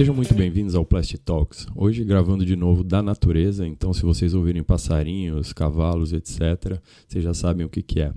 Sejam 0.00 0.14
muito 0.14 0.32
bem-vindos 0.32 0.74
ao 0.74 0.82
Plastic 0.82 1.20
Talks. 1.20 1.66
Hoje 1.76 2.02
gravando 2.04 2.42
de 2.42 2.56
novo 2.56 2.82
da 2.82 3.02
natureza, 3.02 3.66
então 3.66 3.92
se 3.92 4.00
vocês 4.02 4.32
ouvirem 4.32 4.62
passarinhos, 4.62 5.52
cavalos, 5.52 6.14
etc., 6.14 6.80
vocês 7.06 7.22
já 7.22 7.34
sabem 7.34 7.66
o 7.66 7.68
que, 7.68 7.82
que 7.82 8.00
é. 8.00 8.10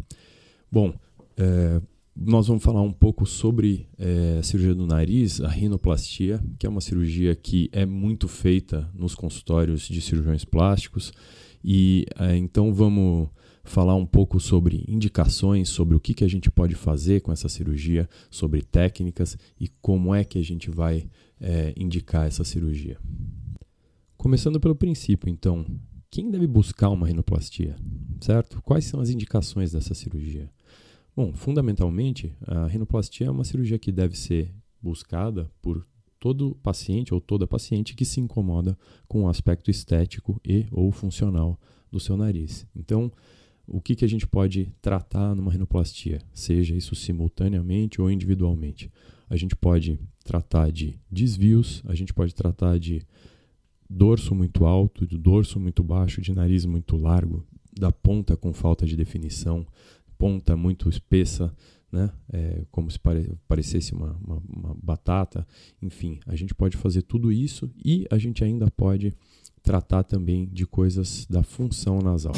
Bom, 0.71 0.93
é, 1.35 1.81
nós 2.15 2.47
vamos 2.47 2.63
falar 2.63 2.81
um 2.81 2.93
pouco 2.93 3.25
sobre 3.25 3.85
é, 3.99 4.38
a 4.39 4.43
cirurgia 4.43 4.73
do 4.73 4.88
nariz, 4.88 5.41
a 5.41 5.50
rinoplastia, 5.50 6.41
que 6.57 6.65
é 6.65 6.69
uma 6.69 6.79
cirurgia 6.79 7.36
que 7.36 7.69
é 7.73 7.86
muito 7.86 8.29
feita 8.29 8.89
nos 8.95 9.13
consultórios 9.13 9.81
de 9.81 10.00
cirurgiões 10.00 10.45
plásticos. 10.45 11.11
E 11.61 12.05
é, 12.18 12.38
então 12.38 12.73
vamos 12.73 13.27
falar 13.61 13.95
um 13.95 14.05
pouco 14.05 14.39
sobre 14.39 14.86
indicações, 14.88 15.68
sobre 15.68 15.95
o 15.95 16.00
que, 16.00 16.13
que 16.13 16.23
a 16.23 16.29
gente 16.29 16.50
pode 16.50 16.75
fazer 16.75 17.20
com 17.20 17.31
essa 17.31 17.50
cirurgia, 17.50 18.07
sobre 18.29 18.61
técnicas 18.61 19.38
e 19.59 19.68
como 19.81 20.15
é 20.15 20.23
que 20.23 20.39
a 20.39 20.43
gente 20.43 20.70
vai 20.70 21.07
é, 21.43 21.74
indicar 21.75 22.25
essa 22.25 22.43
cirurgia. 22.43 22.97
Começando 24.18 24.60
pelo 24.60 24.75
princípio, 24.75 25.29
então, 25.29 25.65
quem 26.10 26.32
deve 26.32 26.47
buscar 26.47 26.89
uma 26.89 27.06
rinoplastia, 27.06 27.75
certo? 28.21 28.61
Quais 28.61 28.86
são 28.86 29.01
as 29.01 29.10
indicações 29.10 29.74
dessa 29.74 29.93
cirurgia? 29.93 30.50
Bom, 31.15 31.34
fundamentalmente, 31.34 32.34
a 32.48 32.66
rinoplastia 32.66 33.28
é 33.28 33.31
uma 33.31 33.44
cirurgia 33.44 33.78
que 33.78 33.92
deve 33.92 34.17
ser 34.17 34.53
buscada 34.81 35.52
por 35.61 35.86
todo 36.20 36.56
paciente 36.64 37.14
ou 37.14 37.20
toda 37.20 37.45
paciente 37.45 37.95
que 37.95 38.06
se 38.06 38.22
incomoda 38.22 38.78
com 39.08 39.23
o 39.23 39.28
aspecto 39.28 39.70
estético 39.70 40.39
e 40.45 40.66
ou 40.72 40.89
funcional 40.92 41.59
do 41.92 42.00
seu 42.00 42.16
nariz. 42.16 42.66
Então, 42.73 43.12
o 43.67 43.81
que, 43.81 43.95
que 43.95 44.06
a 44.06 44.08
gente 44.08 44.25
pode 44.25 44.72
tratar 44.81 45.36
numa 45.36 45.52
rinoplastia, 45.52 46.22
seja 46.34 46.75
isso 46.75 46.95
simultaneamente 46.95 48.02
ou 48.02 48.09
individualmente. 48.09 48.92
A 49.30 49.36
gente 49.36 49.56
pode 49.56 50.00
tratar 50.23 50.72
de 50.72 51.00
desvios, 51.11 51.81
a 51.86 51.94
gente 51.94 52.13
pode 52.13 52.33
tratar 52.33 52.80
de 52.80 53.02
dorso 53.89 54.34
muito 54.34 54.66
alto, 54.66 55.06
de 55.06 55.17
dorso 55.17 55.59
muito 55.59 55.84
baixo, 55.84 56.22
de 56.22 56.34
nariz 56.34 56.66
muito 56.66 56.95
largo, 56.95 57.45
da 57.78 57.92
ponta 57.92 58.36
com 58.36 58.53
falta 58.53 58.86
de 58.86 58.95
definição, 58.95 59.66
ponta 60.17 60.56
muito 60.56 60.89
espessa, 60.89 61.53
né? 61.92 62.11
É, 62.31 62.66
como 62.72 62.89
se 62.89 63.00
pare 63.00 63.31
parecesse 63.48 63.94
uma, 63.94 64.17
uma, 64.25 64.42
uma 64.50 64.75
batata. 64.81 65.45
Enfim, 65.81 66.20
a 66.26 66.36
gente 66.36 66.55
pode 66.55 66.78
fazer 66.78 67.03
tudo 67.03 67.31
isso 67.31 67.70
e 67.83 68.08
a 68.09 68.17
gente 68.17 68.44
ainda 68.44 68.70
pode 68.72 69.14
tratar 69.61 70.03
também 70.03 70.48
de 70.48 70.66
coisas 70.66 71.26
da 71.30 71.44
função 71.44 72.00
nasal 72.00 72.33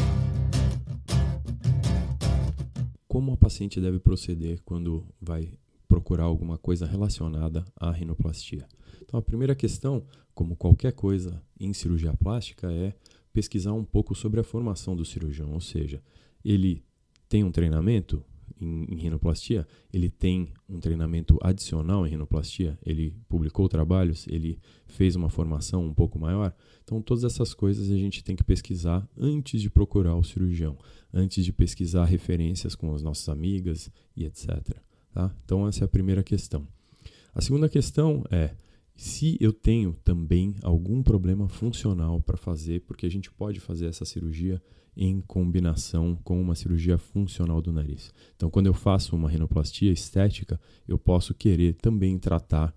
como 3.15 3.31
a 3.31 3.37
paciente 3.37 3.79
deve 3.79 3.97
proceder 3.97 4.59
quando 4.65 5.07
vai 5.21 5.49
procurar 5.95 6.25
alguma 6.25 6.57
coisa 6.57 6.85
relacionada 6.85 7.63
à 7.79 7.89
rinoplastia. 7.89 8.67
Então, 9.01 9.17
a 9.17 9.23
primeira 9.23 9.55
questão, 9.55 10.03
como 10.33 10.53
qualquer 10.53 10.91
coisa 10.91 11.41
em 11.57 11.71
cirurgia 11.71 12.13
plástica, 12.13 12.69
é 12.69 12.93
pesquisar 13.31 13.71
um 13.71 13.85
pouco 13.85 14.13
sobre 14.13 14.41
a 14.41 14.43
formação 14.43 14.93
do 14.93 15.05
cirurgião, 15.05 15.53
ou 15.53 15.61
seja, 15.61 16.03
ele 16.43 16.83
tem 17.29 17.45
um 17.45 17.51
treinamento 17.51 18.21
em, 18.59 18.93
em 18.93 18.97
rinoplastia, 18.97 19.65
ele 19.91 20.09
tem 20.09 20.53
um 20.67 20.81
treinamento 20.81 21.37
adicional 21.41 22.05
em 22.05 22.09
rinoplastia, 22.09 22.77
ele 22.85 23.15
publicou 23.29 23.69
trabalhos, 23.69 24.27
ele 24.27 24.59
fez 24.87 25.15
uma 25.15 25.29
formação 25.29 25.85
um 25.85 25.93
pouco 25.93 26.19
maior. 26.19 26.53
Então, 26.83 27.01
todas 27.01 27.23
essas 27.23 27.53
coisas 27.53 27.89
a 27.89 27.97
gente 27.97 28.21
tem 28.21 28.35
que 28.35 28.43
pesquisar 28.43 29.07
antes 29.17 29.61
de 29.61 29.69
procurar 29.69 30.15
o 30.15 30.23
cirurgião, 30.25 30.77
antes 31.13 31.45
de 31.45 31.53
pesquisar 31.53 32.03
referências 32.03 32.75
com 32.75 32.93
as 32.93 33.01
nossas 33.01 33.29
amigas 33.29 33.89
e 34.13 34.25
etc. 34.25 34.75
Tá? 35.15 35.33
Então, 35.45 35.65
essa 35.65 35.81
é 35.81 35.85
a 35.85 35.87
primeira 35.87 36.21
questão. 36.21 36.67
A 37.33 37.39
segunda 37.39 37.69
questão 37.69 38.25
é 38.29 38.51
se 38.97 39.37
eu 39.39 39.53
tenho 39.53 39.93
também 40.03 40.53
algum 40.61 41.01
problema 41.01 41.47
funcional 41.47 42.21
para 42.21 42.35
fazer, 42.35 42.81
porque 42.81 43.05
a 43.05 43.09
gente 43.09 43.31
pode 43.31 43.61
fazer 43.61 43.85
essa 43.85 44.03
cirurgia 44.03 44.61
em 44.95 45.21
combinação 45.21 46.19
com 46.21 46.41
uma 46.41 46.53
cirurgia 46.53 46.97
funcional 46.97 47.61
do 47.61 47.71
nariz. 47.71 48.13
Então, 48.35 48.49
quando 48.49 48.67
eu 48.67 48.73
faço 48.73 49.15
uma 49.15 49.29
rinoplastia 49.29 49.89
estética, 49.89 50.59
eu 50.85 50.97
posso 50.97 51.33
querer 51.33 51.75
também 51.75 52.19
tratar 52.19 52.75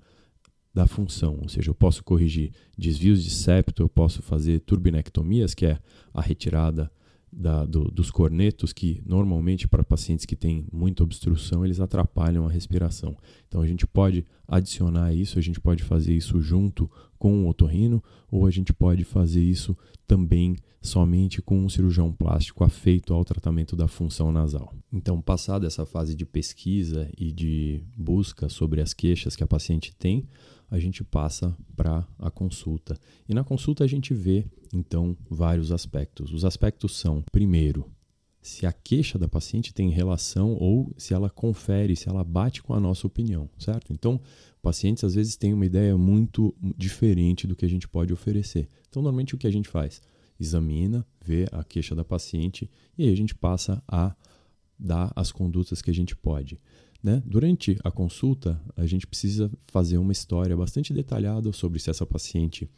da 0.73 0.87
função, 0.87 1.41
ou 1.43 1.49
seja, 1.49 1.71
eu 1.71 1.75
posso 1.75 2.05
corrigir 2.05 2.53
desvios 2.77 3.25
de 3.25 3.31
septo, 3.31 3.83
eu 3.83 3.89
posso 3.89 4.23
fazer 4.23 4.61
turbinectomias, 4.61 5.55
que 5.55 5.67
é 5.67 5.81
a 6.15 6.21
retirada 6.21 6.89
da, 7.33 7.65
do, 7.65 7.85
dos 7.85 8.11
cornetos 8.11 8.73
que 8.73 9.03
normalmente 9.05 9.69
para 9.69 9.85
pacientes 9.85 10.25
que 10.25 10.37
têm 10.37 10.67
muita 10.73 11.03
obstrução 11.03 11.65
eles 11.65 11.81
atrapalham 11.81 12.47
a 12.47 12.51
respiração. 12.51 13.17
Então 13.47 13.61
a 13.61 13.67
gente 13.67 13.87
pode 13.87 14.25
adicionar 14.47 15.15
isso, 15.15 15.39
a 15.39 15.43
gente 15.43 15.61
pode 15.61 15.83
fazer 15.83 16.15
isso 16.15 16.41
junto 16.41 16.91
com 17.19 17.45
o 17.45 17.49
otorrino 17.49 18.03
ou 18.31 18.47
a 18.47 18.51
gente 18.51 18.73
pode 18.73 19.05
fazer 19.05 19.43
isso 19.43 19.77
também 20.07 20.57
somente 20.81 21.43
com 21.43 21.59
um 21.59 21.69
cirurgião 21.69 22.13
plástico 22.13 22.65
afeito 22.65 23.13
ao 23.13 23.25
tratamento 23.25 23.77
da 23.77 23.89
função 23.89 24.31
nasal. 24.33 24.73
Então, 24.93 25.21
passada 25.21 25.67
essa 25.67 25.85
fase 25.85 26.15
de 26.15 26.25
pesquisa 26.25 27.11
e 27.17 27.33
de 27.33 27.83
busca 27.97 28.49
sobre 28.49 28.81
as 28.81 28.95
queixas 28.95 29.35
que 29.35 29.43
a 29.43 29.47
paciente 29.47 29.95
tem, 29.95 30.27
a 30.71 30.79
gente 30.79 31.03
passa 31.03 31.57
para 31.77 32.07
a 32.19 32.31
consulta. 32.31 32.99
E 33.29 33.35
na 33.35 33.43
consulta 33.43 33.85
a 33.85 33.87
gente 33.87 34.13
vê, 34.13 34.45
então, 34.73 35.17
vários 35.29 35.73
aspectos. 35.73 36.33
Os 36.33 36.45
aspectos 36.45 36.97
são, 36.97 37.23
primeiro, 37.33 37.91
se 38.41 38.67
a 38.67 38.73
queixa 38.73 39.19
da 39.19 39.29
paciente 39.29 39.75
tem 39.75 39.91
relação 39.91 40.55
ou 40.55 40.93
se 40.97 41.13
ela 41.13 41.29
confere, 41.29 41.97
se 41.97 42.09
ela 42.09 42.25
bate 42.25 42.63
com 42.63 42.75
a 42.75 42.81
nossa 42.81 43.07
opinião, 43.07 43.49
certo? 43.59 43.93
Então, 43.93 44.21
pacientes 44.63 45.05
às 45.05 45.15
vezes 45.15 45.37
têm 45.37 45.53
uma 45.53 45.67
ideia 45.67 45.97
muito 45.97 46.55
diferente 46.77 47.47
do 47.47 47.57
que 47.57 47.65
a 47.65 47.69
gente 47.69 47.89
pode 47.89 48.13
oferecer. 48.13 48.69
Então, 48.89 49.03
normalmente 49.03 49.35
o 49.35 49.39
que 49.39 49.47
a 49.47 49.51
gente 49.51 49.69
faz? 49.69 50.01
Examina, 50.39 51.07
vê 51.25 51.47
a 51.51 51.65
queixa 51.65 51.95
da 51.95 52.05
paciente 52.05 52.71
e 52.97 53.05
aí 53.05 53.13
a 53.13 53.17
gente 53.17 53.35
passa 53.35 53.83
a 53.89 54.15
dar 54.79 55.13
as 55.17 55.33
condutas 55.33 55.83
que 55.83 55.91
a 55.91 55.95
gente 55.95 56.15
pode. 56.15 56.61
Né? 57.03 57.23
Durante 57.25 57.79
a 57.85 57.91
consulta, 57.91 58.61
a 58.77 58.87
gente 58.87 59.07
precisa 59.07 59.51
fazer 59.69 59.99
uma 59.99 60.13
história 60.13 60.57
bastante 60.57 60.93
detalhada 60.93 61.53
sobre 61.53 61.79
se 61.79 61.91
essa 61.91 62.05
paciente 62.05 62.69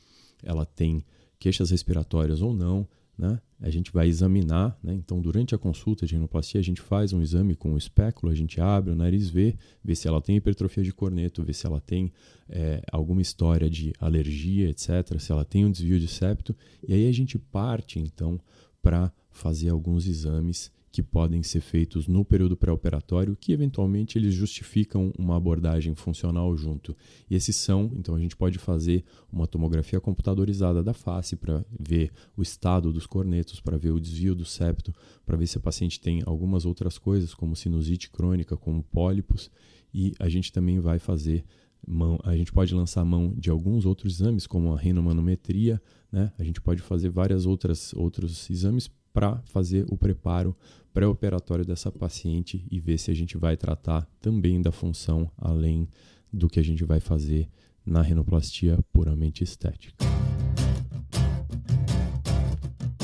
ela 0.42 0.66
tem 0.66 1.04
queixas 1.38 1.70
respiratórias 1.70 2.42
ou 2.42 2.52
não. 2.52 2.86
Né? 3.16 3.38
A 3.60 3.68
gente 3.68 3.92
vai 3.92 4.08
examinar, 4.08 4.78
né? 4.82 4.94
então 4.94 5.20
durante 5.20 5.54
a 5.54 5.58
consulta 5.58 6.06
de 6.06 6.14
rinoplastia 6.14 6.58
a 6.58 6.64
gente 6.64 6.80
faz 6.80 7.12
um 7.12 7.20
exame 7.20 7.54
com 7.54 7.74
o 7.74 7.78
espéculo, 7.78 8.32
a 8.32 8.34
gente 8.34 8.58
abre 8.60 8.92
o 8.92 8.96
nariz, 8.96 9.28
vê, 9.28 9.56
vê 9.84 9.94
se 9.94 10.08
ela 10.08 10.22
tem 10.22 10.36
hipertrofia 10.36 10.82
de 10.82 10.92
corneto, 10.92 11.42
vê 11.42 11.52
se 11.52 11.66
ela 11.66 11.80
tem 11.80 12.10
é, 12.48 12.82
alguma 12.90 13.20
história 13.20 13.68
de 13.68 13.92
alergia, 14.00 14.70
etc., 14.70 15.18
se 15.18 15.32
ela 15.32 15.44
tem 15.44 15.66
um 15.66 15.70
desvio 15.70 16.00
de 16.00 16.08
septo, 16.08 16.56
e 16.86 16.94
aí 16.94 17.06
a 17.06 17.12
gente 17.12 17.38
parte 17.38 17.98
então 17.98 18.40
para 18.80 19.12
fazer 19.30 19.68
alguns 19.68 20.06
exames 20.06 20.72
que 20.92 21.02
podem 21.02 21.42
ser 21.42 21.60
feitos 21.60 22.08
no 22.08 22.24
período 22.24 22.56
pré-operatório, 22.56 23.36
que 23.36 23.52
eventualmente 23.52 24.18
eles 24.18 24.34
justificam 24.34 25.12
uma 25.16 25.36
abordagem 25.36 25.94
funcional 25.94 26.56
junto. 26.56 26.96
E 27.30 27.34
esses 27.34 27.54
são, 27.54 27.90
então 27.96 28.14
a 28.14 28.18
gente 28.18 28.36
pode 28.36 28.58
fazer 28.58 29.04
uma 29.32 29.46
tomografia 29.46 30.00
computadorizada 30.00 30.82
da 30.82 30.92
face 30.92 31.36
para 31.36 31.64
ver 31.78 32.10
o 32.36 32.42
estado 32.42 32.92
dos 32.92 33.06
cornetos, 33.06 33.60
para 33.60 33.78
ver 33.78 33.92
o 33.92 34.00
desvio 34.00 34.34
do 34.34 34.44
septo, 34.44 34.92
para 35.24 35.36
ver 35.36 35.46
se 35.46 35.58
a 35.58 35.60
paciente 35.60 36.00
tem 36.00 36.22
algumas 36.26 36.66
outras 36.66 36.98
coisas, 36.98 37.34
como 37.34 37.54
sinusite 37.54 38.10
crônica, 38.10 38.56
como 38.56 38.82
pólipos, 38.82 39.50
e 39.94 40.12
a 40.18 40.28
gente 40.28 40.52
também 40.52 40.80
vai 40.80 40.98
fazer 40.98 41.44
mão, 41.86 42.18
a 42.24 42.36
gente 42.36 42.52
pode 42.52 42.74
lançar 42.74 43.04
mão 43.04 43.32
de 43.36 43.50
alguns 43.50 43.86
outros 43.86 44.20
exames, 44.20 44.46
como 44.46 44.72
a 44.72 44.78
renomanometria, 44.78 45.80
né? 46.10 46.32
A 46.38 46.44
gente 46.44 46.60
pode 46.60 46.82
fazer 46.82 47.10
várias 47.10 47.46
outras 47.46 47.92
outros 47.94 48.50
exames 48.50 48.90
para 49.12 49.40
fazer 49.44 49.86
o 49.88 49.96
preparo 49.96 50.56
pré-operatório 50.92 51.64
dessa 51.64 51.90
paciente 51.90 52.64
e 52.70 52.80
ver 52.80 52.98
se 52.98 53.10
a 53.10 53.14
gente 53.14 53.36
vai 53.36 53.56
tratar 53.56 54.06
também 54.20 54.60
da 54.60 54.72
função 54.72 55.30
além 55.36 55.88
do 56.32 56.48
que 56.48 56.60
a 56.60 56.62
gente 56.62 56.84
vai 56.84 57.00
fazer 57.00 57.48
na 57.84 58.02
rinoplastia 58.02 58.78
puramente 58.92 59.42
estética. 59.42 59.94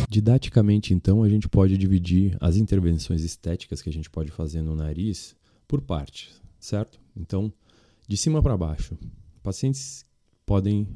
Didaticamente, 0.08 0.94
então, 0.94 1.22
a 1.22 1.28
gente 1.28 1.48
pode 1.48 1.76
dividir 1.76 2.36
as 2.40 2.56
intervenções 2.56 3.22
estéticas 3.22 3.82
que 3.82 3.90
a 3.90 3.92
gente 3.92 4.08
pode 4.08 4.30
fazer 4.30 4.62
no 4.62 4.74
nariz 4.74 5.36
por 5.68 5.80
partes, 5.80 6.40
certo? 6.58 7.00
Então, 7.16 7.52
de 8.08 8.16
cima 8.16 8.42
para 8.42 8.56
baixo, 8.56 8.96
pacientes 9.42 10.06
podem 10.44 10.88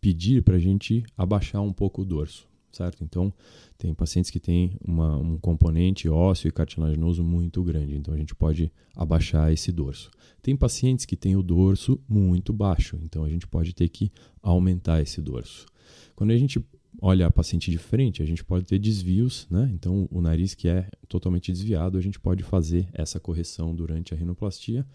pedir 0.00 0.42
para 0.42 0.56
a 0.56 0.58
gente 0.58 1.04
abaixar 1.16 1.62
um 1.62 1.72
pouco 1.72 2.02
o 2.02 2.04
dorso 2.04 2.46
certo? 2.76 3.02
Então, 3.02 3.32
tem 3.78 3.94
pacientes 3.94 4.30
que 4.30 4.40
têm 4.40 4.76
uma, 4.84 5.16
um 5.16 5.38
componente 5.38 6.08
ósseo 6.08 6.48
e 6.48 6.52
cartilaginoso 6.52 7.22
muito 7.22 7.62
grande, 7.62 7.96
então 7.96 8.12
a 8.14 8.16
gente 8.16 8.34
pode 8.34 8.72
abaixar 8.94 9.52
esse 9.52 9.72
dorso. 9.72 10.10
Tem 10.42 10.56
pacientes 10.56 11.04
que 11.04 11.16
têm 11.16 11.36
o 11.36 11.42
dorso 11.42 12.00
muito 12.08 12.52
baixo, 12.52 12.98
então 13.02 13.24
a 13.24 13.28
gente 13.28 13.46
pode 13.46 13.74
ter 13.74 13.88
que 13.88 14.12
aumentar 14.42 15.00
esse 15.00 15.20
dorso. 15.20 15.66
Quando 16.14 16.30
a 16.30 16.36
gente 16.36 16.62
olha 17.00 17.26
a 17.26 17.30
paciente 17.30 17.70
de 17.70 17.78
frente, 17.78 18.22
a 18.22 18.26
gente 18.26 18.44
pode 18.44 18.64
ter 18.64 18.78
desvios, 18.78 19.46
né? 19.50 19.70
Então, 19.74 20.08
o 20.10 20.20
nariz 20.20 20.54
que 20.54 20.68
é 20.68 20.88
totalmente 21.08 21.50
desviado, 21.52 21.98
a 21.98 22.00
gente 22.00 22.20
pode 22.20 22.42
fazer 22.42 22.88
essa 22.92 23.18
correção 23.18 23.74
durante 23.74 24.14
a 24.14 24.16
rinoplastia. 24.16 24.86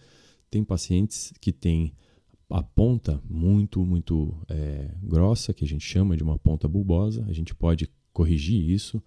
Tem 0.50 0.64
pacientes 0.64 1.34
que 1.40 1.52
têm 1.52 1.94
a 2.50 2.63
ponta 2.63 3.22
muito, 3.30 3.86
muito 3.86 4.36
é, 4.48 4.92
grossa, 5.04 5.54
que 5.54 5.63
a 5.63 5.68
gente 5.68 5.86
chama 5.86 6.18
de 6.18 6.24
uma 6.24 6.38
ponta 6.38 6.68
bulbosa. 6.68 7.25
A 7.28 7.34
gente 7.34 7.54
pode 7.54 7.90
corrigir 8.12 8.69
isso. 8.69 9.01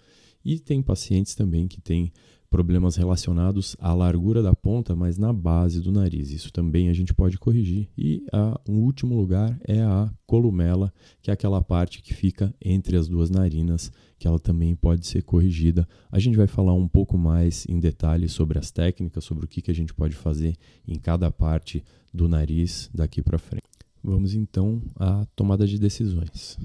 E 0.45 0.59
tem 0.59 0.83
pacientes 0.83 1.35
também 1.35 1.69
que 1.69 1.81
têm 1.81 2.13
problemas 2.53 2.97
relacionados 2.97 3.75
à 3.81 3.95
largura 3.95 4.43
da 4.43 4.55
ponta, 4.55 4.95
mas 4.95 5.17
na 5.17 5.33
base 5.33 5.81
do 5.81 5.91
nariz. 5.91 6.31
Isso 6.31 6.53
também 6.53 6.91
a 6.91 6.93
gente 6.93 7.15
pode 7.15 7.39
corrigir. 7.39 7.89
E 7.97 8.23
a, 8.31 8.61
o 8.69 8.73
último 8.73 9.17
lugar 9.17 9.59
é 9.67 9.81
a 9.81 10.13
columela, 10.27 10.93
que 11.23 11.31
é 11.31 11.35
aquela 11.35 11.63
parte 11.63 12.03
que 12.03 12.13
fica 12.13 12.55
entre 12.61 12.95
as 12.97 13.09
duas 13.09 13.31
narinas, 13.31 13.91
que 14.19 14.29
ela 14.29 14.39
também 14.39 14.77
pode 14.77 15.07
ser 15.07 15.23
corrigida. 15.23 15.89
A 16.11 16.19
gente 16.19 16.37
vai 16.37 16.47
falar 16.47 16.75
um 16.75 16.87
pouco 16.87 17.17
mais 17.17 17.65
em 17.67 17.81
detalhe 17.81 18.29
sobre 18.29 18.59
as 18.59 18.71
técnicas, 18.71 19.25
sobre 19.25 19.47
o 19.47 19.49
que, 19.49 19.63
que 19.63 19.71
a 19.71 19.75
gente 19.75 19.95
pode 19.95 20.15
fazer 20.15 20.55
em 20.87 20.99
cada 20.99 21.31
parte 21.31 21.83
do 22.13 22.29
nariz 22.29 22.91
daqui 22.93 23.23
para 23.23 23.39
frente. 23.39 23.63
Vamos 24.03 24.35
então 24.35 24.83
à 24.97 25.25
tomada 25.37 25.67
de 25.67 25.79
decisões. 25.79 26.59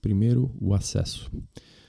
Primeiro, 0.00 0.54
o 0.60 0.74
acesso. 0.74 1.30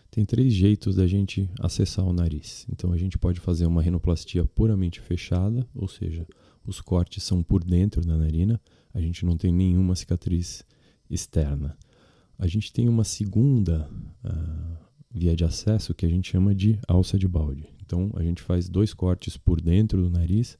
Tem 0.09 0.25
três 0.25 0.53
jeitos 0.53 0.95
da 0.95 1.05
gente 1.05 1.49
acessar 1.59 2.05
o 2.05 2.13
nariz. 2.13 2.65
Então 2.71 2.91
a 2.93 2.97
gente 2.97 3.17
pode 3.17 3.39
fazer 3.39 3.65
uma 3.65 3.81
rinoplastia 3.81 4.45
puramente 4.45 4.99
fechada, 5.01 5.67
ou 5.75 5.87
seja, 5.87 6.25
os 6.65 6.81
cortes 6.81 7.23
são 7.23 7.43
por 7.43 7.63
dentro 7.63 8.01
da 8.01 8.17
narina, 8.17 8.59
a 8.93 9.01
gente 9.01 9.25
não 9.25 9.37
tem 9.37 9.51
nenhuma 9.51 9.95
cicatriz 9.95 10.63
externa. 11.09 11.77
A 12.39 12.47
gente 12.47 12.71
tem 12.71 12.89
uma 12.89 13.03
segunda 13.03 13.89
uh, 14.23 14.77
via 15.11 15.35
de 15.35 15.43
acesso 15.43 15.93
que 15.93 16.05
a 16.05 16.09
gente 16.09 16.31
chama 16.31 16.55
de 16.55 16.79
alça 16.87 17.19
de 17.19 17.27
balde. 17.27 17.67
Então 17.85 18.11
a 18.15 18.23
gente 18.23 18.41
faz 18.41 18.67
dois 18.67 18.93
cortes 18.93 19.37
por 19.37 19.61
dentro 19.61 20.01
do 20.01 20.09
nariz 20.09 20.57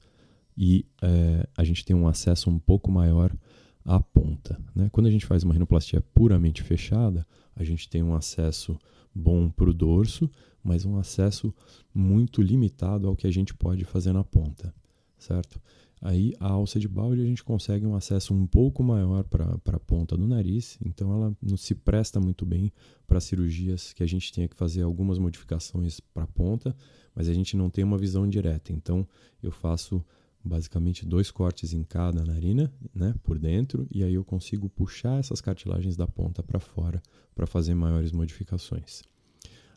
e 0.57 0.86
uh, 1.04 1.48
a 1.56 1.63
gente 1.63 1.84
tem 1.84 1.96
um 1.96 2.07
acesso 2.07 2.50
um 2.50 2.60
pouco 2.60 2.92
maior 2.92 3.36
à 3.84 4.00
ponta. 4.00 4.60
Né? 4.74 4.90
Quando 4.92 5.07
a 5.07 5.12
gente 5.12 5.25
faz 5.25 5.44
uma 5.44 5.54
rinoplastia 5.54 6.02
puramente 6.13 6.63
fechada, 6.63 7.25
a 7.56 7.63
gente 7.63 7.90
tem 7.90 8.02
um 8.02 8.16
acesso 8.16 8.78
bom 9.13 9.50
para 9.50 9.69
o 9.69 9.74
dorso, 9.74 10.30
mas 10.63 10.86
um 10.86 10.98
acesso 10.98 11.54
muito 11.94 12.42
limitado 12.42 13.07
ao 13.07 13.16
que 13.16 13.28
a 13.28 13.31
gente 13.31 13.54
pode 13.54 13.86
fazer 13.86 14.12
na 14.12 14.24
ponta, 14.24 14.74
certo? 15.18 15.62
Aí 16.02 16.34
a 16.40 16.50
alça 16.50 16.80
de 16.80 16.88
balde 16.88 17.22
a 17.22 17.25
gente 17.25 17.44
consegue 17.44 17.86
um 17.86 17.96
acesso 17.96 18.34
um 18.34 18.46
pouco 18.46 18.84
maior 18.84 19.24
para 19.24 19.57
a 19.66 19.80
ponta 19.80 20.18
do 20.18 20.28
nariz, 20.28 20.78
então 20.86 21.13
ela 21.13 21.38
não 21.42 21.56
se 21.56 21.74
presta 21.74 22.19
muito 22.19 22.46
bem 22.46 22.72
para 23.07 23.19
cirurgias 23.22 23.94
que 23.94 24.04
a 24.04 24.06
gente 24.06 24.31
tenha 24.34 24.48
que 24.48 24.56
fazer 24.56 24.81
algumas 24.81 25.18
modificações 25.18 26.00
para 26.00 26.24
a 26.24 26.28
ponta, 26.28 26.75
mas 27.16 27.30
a 27.30 27.34
gente 27.34 27.56
não 27.56 27.69
tem 27.69 27.84
uma 27.84 27.98
visão 27.98 28.28
direta. 28.28 28.74
Então 28.74 29.07
eu 29.42 29.52
faço 29.52 30.04
basicamente 30.45 31.06
dois 31.06 31.31
cortes 31.31 31.74
em 31.74 31.83
cada 31.83 32.24
narina, 32.24 32.71
né, 32.94 33.15
por 33.24 33.39
dentro, 33.39 33.88
e 33.92 34.03
aí 34.03 34.13
eu 34.13 34.24
consigo 34.24 34.69
puxar 34.69 35.19
essas 35.19 35.42
cartilagens 35.42 35.97
da 35.97 36.07
ponta 36.07 36.44
para 36.44 36.59
fora 36.59 37.01
para 37.33 37.47
fazer 37.47 37.74
maiores 37.74 38.12
modificações. 38.12 39.01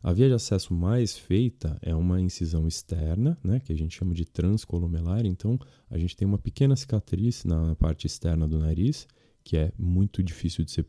A 0.00 0.12
via 0.12 0.28
de 0.28 0.34
acesso 0.34 0.72
mais 0.72 1.18
feita 1.18 1.76
é 1.82 1.94
uma 1.94 2.20
incisão 2.20 2.68
externa, 2.68 3.36
né, 3.42 3.58
que 3.58 3.72
a 3.72 3.76
gente 3.76 3.96
chama 3.96 4.14
de 4.14 4.24
transcolumelar. 4.24 5.26
Então, 5.26 5.58
a 5.90 5.98
gente 5.98 6.16
tem 6.16 6.26
uma 6.26 6.38
pequena 6.38 6.76
cicatriz 6.76 7.44
na 7.44 7.74
parte 7.74 8.06
externa 8.06 8.46
do 8.46 8.58
nariz, 8.58 9.08
que 9.42 9.56
é 9.56 9.72
muito 9.76 10.22
difícil 10.22 10.64
de 10.64 10.70
ser 10.70 10.84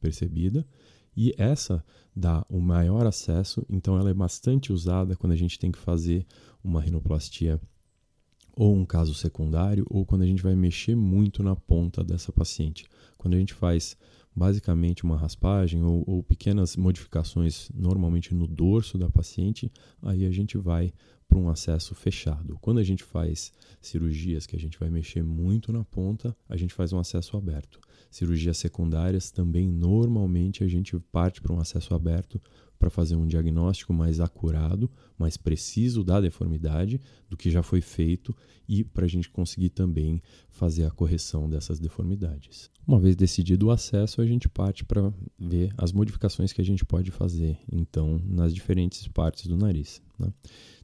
percebida. 0.00 0.66
E 1.16 1.34
essa 1.36 1.84
dá 2.14 2.44
o 2.48 2.60
maior 2.60 3.06
acesso, 3.06 3.64
então 3.68 3.98
ela 3.98 4.10
é 4.10 4.14
bastante 4.14 4.72
usada 4.72 5.16
quando 5.16 5.32
a 5.32 5.36
gente 5.36 5.58
tem 5.58 5.70
que 5.70 5.78
fazer 5.78 6.26
uma 6.62 6.80
rinoplastia 6.80 7.60
ou 8.58 8.74
um 8.74 8.84
caso 8.84 9.14
secundário, 9.14 9.86
ou 9.88 10.04
quando 10.04 10.22
a 10.22 10.26
gente 10.26 10.42
vai 10.42 10.56
mexer 10.56 10.96
muito 10.96 11.44
na 11.44 11.54
ponta 11.54 12.02
dessa 12.02 12.32
paciente. 12.32 12.88
Quando 13.16 13.34
a 13.34 13.38
gente 13.38 13.54
faz 13.54 13.96
basicamente 14.34 15.04
uma 15.04 15.16
raspagem 15.16 15.84
ou, 15.84 16.02
ou, 16.04 16.24
pequenas 16.24 16.76
modificações 16.76 17.70
normalmente 17.72 18.34
no 18.34 18.48
dorso 18.48 18.98
da 18.98 19.08
paciente, 19.08 19.70
aí 20.02 20.26
a 20.26 20.30
gente 20.32 20.58
vai 20.58 20.92
para 21.28 21.38
um 21.38 21.48
acesso 21.48 21.94
fechado. 21.94 22.58
Quando 22.60 22.78
a 22.78 22.82
gente 22.82 23.04
faz 23.04 23.52
cirurgias 23.80 24.44
que 24.44 24.56
a 24.56 24.58
gente 24.58 24.76
vai 24.76 24.90
mexer 24.90 25.22
muito 25.22 25.72
na 25.72 25.84
ponta, 25.84 26.36
a 26.48 26.56
gente 26.56 26.74
faz 26.74 26.92
um 26.92 26.98
acesso 26.98 27.36
aberto. 27.36 27.78
Cirurgias 28.10 28.58
secundárias 28.58 29.30
também 29.30 29.68
normalmente 29.68 30.64
a 30.64 30.68
gente 30.68 30.98
parte 31.12 31.40
para 31.40 31.52
um 31.52 31.60
acesso 31.60 31.94
aberto 31.94 32.40
para 32.78 32.90
fazer 32.90 33.16
um 33.16 33.26
diagnóstico 33.26 33.92
mais 33.92 34.20
acurado, 34.20 34.90
mais 35.18 35.36
preciso 35.36 36.04
da 36.04 36.20
deformidade 36.20 37.00
do 37.28 37.36
que 37.36 37.50
já 37.50 37.62
foi 37.62 37.80
feito 37.80 38.34
e 38.68 38.84
para 38.84 39.04
a 39.04 39.08
gente 39.08 39.28
conseguir 39.28 39.70
também 39.70 40.22
fazer 40.50 40.84
a 40.84 40.90
correção 40.90 41.48
dessas 41.48 41.80
deformidades. 41.80 42.70
Uma 42.86 43.00
vez 43.00 43.16
decidido 43.16 43.66
o 43.66 43.70
acesso, 43.70 44.20
a 44.20 44.26
gente 44.26 44.48
parte 44.48 44.84
para 44.84 45.12
ver 45.38 45.72
as 45.76 45.92
modificações 45.92 46.52
que 46.52 46.60
a 46.60 46.64
gente 46.64 46.84
pode 46.84 47.10
fazer, 47.10 47.58
então, 47.70 48.20
nas 48.24 48.54
diferentes 48.54 49.06
partes 49.08 49.46
do 49.46 49.56
nariz. 49.56 50.00
Né? 50.18 50.32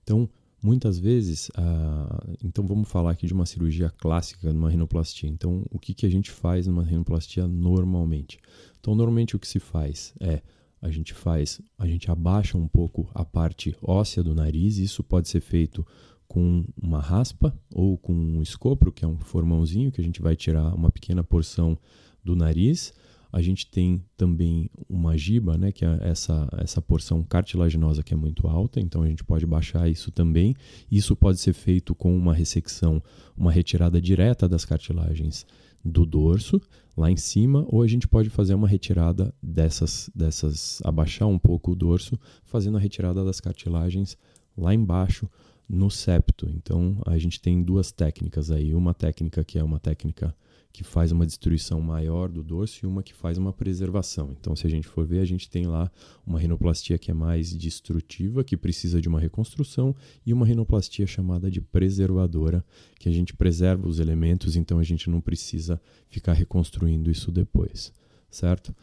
Então, 0.03 0.29
muitas 0.63 0.99
vezes, 0.99 1.51
ah, 1.55 2.27
então 2.43 2.67
vamos 2.67 2.89
falar 2.89 3.13
aqui 3.13 3.27
de 3.27 3.33
uma 3.33 3.47
cirurgia 3.47 3.91
clássica, 3.91 4.53
numa 4.53 4.71
rinoplastia. 4.71 5.29
Então, 5.29 5.65
o 5.71 5.79
que, 5.79 5.95
que 5.95 6.07
a 6.07 6.11
gente 6.11 6.31
faz 6.31 6.67
numa 6.67 6.83
rinoplastia 6.83 7.47
normalmente? 7.47 8.39
Então, 8.81 8.95
normalmente 8.95 9.37
o 9.37 9.39
que 9.39 9.47
se 9.47 9.61
faz 9.61 10.15
é 10.21 10.43
a 10.85 10.91
gente 10.91 11.15
faz, 11.15 11.63
a 11.79 11.87
gente 11.87 12.11
abaixa 12.11 12.59
um 12.59 12.69
pouco 12.69 13.11
a 13.15 13.25
parte 13.25 13.75
óssea 13.81 14.23
do 14.23 14.35
nariz, 14.35 14.77
isso 14.77 15.03
pode 15.03 15.31
ser 15.31 15.41
feito 15.41 15.85
com 16.29 16.63
uma 16.77 17.01
raspa 17.01 17.59
ou 17.75 17.97
com 17.97 18.13
um 18.13 18.43
escopro, 18.43 18.93
que 18.93 19.03
é 19.03 19.09
um 19.09 19.19
formãozinho 19.19 19.91
que 19.91 19.99
a 19.99 20.05
gente 20.05 20.21
vai 20.21 20.37
tirar 20.37 20.75
uma 20.75 20.91
pequena 20.91 21.25
porção 21.25 21.79
do 22.23 22.37
nariz. 22.37 22.93
A 23.33 23.41
gente 23.41 23.67
tem 23.67 24.05
também 24.15 24.71
uma 24.87 25.17
giba, 25.17 25.57
né, 25.57 25.73
que 25.73 25.87
é 25.87 25.99
essa, 26.03 26.47
essa 26.59 26.83
porção 26.83 27.25
cartilaginosa 27.25 28.03
que 28.03 28.13
é 28.13 28.17
muito 28.17 28.47
alta, 28.47 28.79
então 28.79 29.03
a 29.03 29.09
gente 29.09 29.25
pode 29.25 29.47
baixar 29.47 29.89
isso 29.89 30.13
também. 30.13 30.55
Isso 30.93 31.17
pode 31.17 31.41
ser 31.41 31.55
feito 31.55 31.95
com 31.95 32.15
uma 32.15 32.35
ressecção, 32.35 33.03
uma 33.35 33.51
retirada 33.51 34.03
direta 34.03 34.47
das 34.47 34.67
cartilagens 34.67 35.47
do 35.83 36.05
dorso 36.05 36.61
lá 36.97 37.11
em 37.11 37.17
cima, 37.17 37.65
ou 37.69 37.83
a 37.83 37.87
gente 37.87 38.07
pode 38.07 38.31
fazer 38.31 38.55
uma 38.55 38.69
retirada 38.69 39.35
dessas, 39.43 40.11
dessas, 40.15 40.81
abaixar 40.85 41.29
um 41.29 41.39
pouco 41.39 41.73
o 41.73 41.75
dorso, 41.75 42.19
fazendo 42.45 42.77
a 42.77 42.81
retirada 42.81 43.25
das 43.25 43.41
cartilagens 43.41 44.17
lá 44.57 44.75
embaixo 44.75 45.29
no 45.69 45.91
septo. 45.91 46.49
Então 46.55 47.01
a 47.07 47.19
gente 47.19 47.41
tem 47.41 47.63
duas 47.63 47.91
técnicas 47.91 48.51
aí, 48.51 48.75
uma 48.75 48.95
técnica 48.95 49.43
que 49.43 49.59
é 49.59 49.65
uma 49.65 49.81
técnica 49.81 50.35
que 50.75 50.83
faz 50.83 51.13
uma 51.13 51.25
destruição 51.25 51.81
maior 51.81 52.29
do 52.29 52.43
dorso 52.43 52.85
e 52.85 52.87
uma 52.87 53.01
que 53.01 53.15
faz 53.15 53.39
uma 53.39 53.53
preservação. 53.53 54.33
Então, 54.33 54.57
se 54.57 54.67
a 54.67 54.71
gente 54.71 54.89
for 54.89 55.07
ver, 55.07 55.21
a 55.21 55.25
gente 55.25 55.49
tem 55.49 55.69
lá 55.69 55.89
uma 56.27 56.37
rinoplastia 56.37 56.99
que 56.99 57.13
é 57.13 57.15
mais 57.15 57.55
destrutiva, 57.55 58.43
que 58.43 58.57
precisa 58.57 59.01
de 59.01 59.09
uma 59.09 59.21
reconstrução, 59.21 59.95
e 60.27 60.33
uma 60.33 60.45
rinoplastia 60.45 61.07
chamada 61.07 61.49
de 61.49 61.61
preservadora, 61.61 62.65
que 62.99 63.09
a 63.09 63.13
gente 63.13 63.33
preserva 63.37 63.87
os 63.87 64.01
elementos, 64.01 64.57
então 64.57 64.81
a 64.81 64.83
gente 64.83 65.09
não 65.09 65.21
precisa 65.21 65.81
ficar 66.09 66.33
reconstruindo 66.33 67.09
isso 67.09 67.31
depois, 67.31 67.93
certo? 68.29 68.75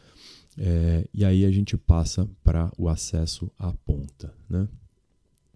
É, 0.56 1.06
e 1.12 1.26
aí 1.26 1.44
a 1.44 1.50
gente 1.50 1.76
passa 1.76 2.26
para 2.42 2.72
o 2.78 2.88
acesso 2.88 3.50
à 3.58 3.70
ponta, 3.70 4.32
né? 4.48 4.66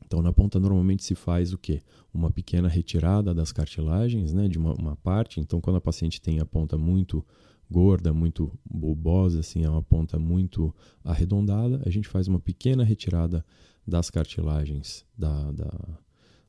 Então, 0.06 0.22
na 0.22 0.32
ponta 0.32 0.60
normalmente 0.60 1.02
se 1.02 1.16
faz 1.16 1.52
o 1.52 1.58
quê? 1.58 1.82
Uma 2.14 2.30
pequena 2.30 2.68
retirada 2.68 3.34
das 3.34 3.50
cartilagens, 3.50 4.32
né, 4.32 4.48
de 4.48 4.56
uma, 4.56 4.72
uma, 4.75 4.96
parte. 4.96 5.40
Então, 5.40 5.60
quando 5.60 5.76
a 5.76 5.80
paciente 5.80 6.20
tem 6.20 6.38
a 6.38 6.46
ponta 6.46 6.78
muito 6.78 7.26
gorda, 7.68 8.14
muito 8.14 8.56
bulbosa, 8.64 9.40
assim, 9.40 9.64
é 9.64 9.68
uma 9.68 9.82
ponta 9.82 10.16
muito 10.16 10.72
arredondada, 11.02 11.82
a 11.84 11.90
gente 11.90 12.06
faz 12.06 12.28
uma 12.28 12.38
pequena 12.38 12.84
retirada 12.84 13.44
das 13.84 14.08
cartilagens 14.08 15.04
da, 15.18 15.50
da, 15.50 15.98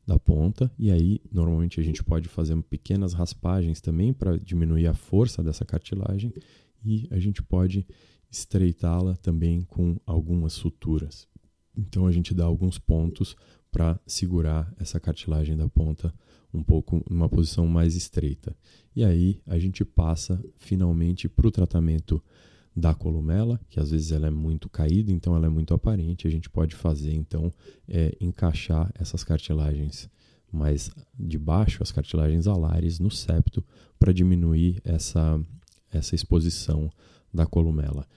da 0.06 0.20
ponta. 0.20 0.72
E 0.78 0.92
aí, 0.92 1.20
normalmente, 1.32 1.80
a 1.80 1.84
gente 1.84 2.04
pode 2.04 2.30
fazer 2.30 2.56
pequenas 2.64 3.14
raspagens 3.14 3.82
também 3.82 4.14
para 4.14 4.38
diminuir 4.38 4.86
a 4.86 4.94
força 4.94 5.44
dessa 5.44 5.66
cartilagem. 5.66 6.32
E 6.86 7.08
a 7.10 7.18
gente 7.18 7.42
pode 7.42 7.88
estreitá-la 8.30 9.16
também 9.16 9.64
com 9.64 9.98
algumas 10.06 10.54
suturas. 10.54 11.28
Então 11.78 12.08
a 12.08 12.12
gente 12.12 12.34
dá 12.34 12.46
alguns 12.46 12.78
pontos 12.78 13.36
para 13.72 14.00
segurar 14.08 14.74
essa 14.80 15.00
cartilagem 15.00 15.56
da 15.56 15.68
ponta 15.68 16.14
um 16.54 16.64
pouco 16.64 17.04
numa 17.10 17.30
posição 17.30 17.68
mais 17.68 17.96
estreita. 17.96 18.56
E 18.96 19.04
aí 19.04 19.42
a 19.46 19.60
gente 19.60 19.86
passa 19.86 20.44
finalmente 20.58 21.30
para 21.30 21.48
o 21.48 21.52
tratamento 21.52 22.22
da 22.76 22.94
columela, 22.94 23.60
que 23.70 23.80
às 23.80 23.92
vezes 23.92 24.12
ela 24.12 24.28
é 24.28 24.32
muito 24.32 24.70
caída, 24.70 25.12
então 25.12 25.36
ela 25.36 25.48
é 25.48 25.50
muito 25.50 25.74
aparente. 25.74 26.28
A 26.28 26.32
gente 26.32 26.50
pode 26.50 26.76
fazer 26.76 27.14
então 27.14 27.52
é, 27.88 28.16
encaixar 28.22 28.92
essas 28.96 29.24
cartilagens 29.24 30.10
mais 30.52 30.90
de 31.20 31.38
baixo, 31.38 31.84
as 31.84 31.92
cartilagens 31.92 32.48
alares 32.48 33.00
no 33.00 33.12
septo, 33.12 33.64
para 34.00 34.14
diminuir 34.14 34.80
essa, 34.84 35.40
essa 35.92 36.16
exposição 36.16 36.90
da 37.34 37.46
columela. 37.46 38.08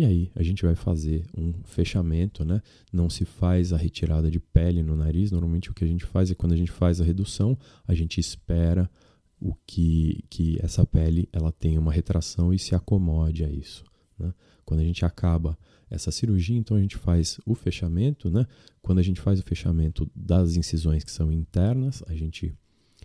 E 0.00 0.04
aí 0.06 0.32
a 0.34 0.42
gente 0.42 0.64
vai 0.64 0.74
fazer 0.74 1.26
um 1.36 1.52
fechamento, 1.62 2.42
né? 2.42 2.62
Não 2.90 3.10
se 3.10 3.26
faz 3.26 3.70
a 3.70 3.76
retirada 3.76 4.30
de 4.30 4.40
pele 4.40 4.82
no 4.82 4.96
nariz. 4.96 5.30
Normalmente 5.30 5.70
o 5.70 5.74
que 5.74 5.84
a 5.84 5.86
gente 5.86 6.06
faz 6.06 6.30
é 6.30 6.34
quando 6.34 6.52
a 6.52 6.56
gente 6.56 6.70
faz 6.70 7.02
a 7.02 7.04
redução, 7.04 7.54
a 7.86 7.92
gente 7.92 8.18
espera 8.18 8.90
o 9.38 9.54
que, 9.66 10.24
que 10.30 10.58
essa 10.62 10.86
pele 10.86 11.28
ela 11.30 11.52
tem 11.52 11.76
uma 11.76 11.92
retração 11.92 12.50
e 12.54 12.58
se 12.58 12.74
acomode 12.74 13.44
a 13.44 13.50
isso. 13.50 13.84
Né? 14.18 14.32
Quando 14.64 14.80
a 14.80 14.84
gente 14.84 15.04
acaba 15.04 15.58
essa 15.90 16.10
cirurgia, 16.10 16.56
então 16.56 16.78
a 16.78 16.80
gente 16.80 16.96
faz 16.96 17.38
o 17.44 17.54
fechamento, 17.54 18.30
né? 18.30 18.46
Quando 18.80 19.00
a 19.00 19.02
gente 19.02 19.20
faz 19.20 19.38
o 19.38 19.42
fechamento 19.42 20.10
das 20.16 20.56
incisões 20.56 21.04
que 21.04 21.10
são 21.12 21.30
internas, 21.30 22.02
a 22.06 22.14
gente 22.14 22.54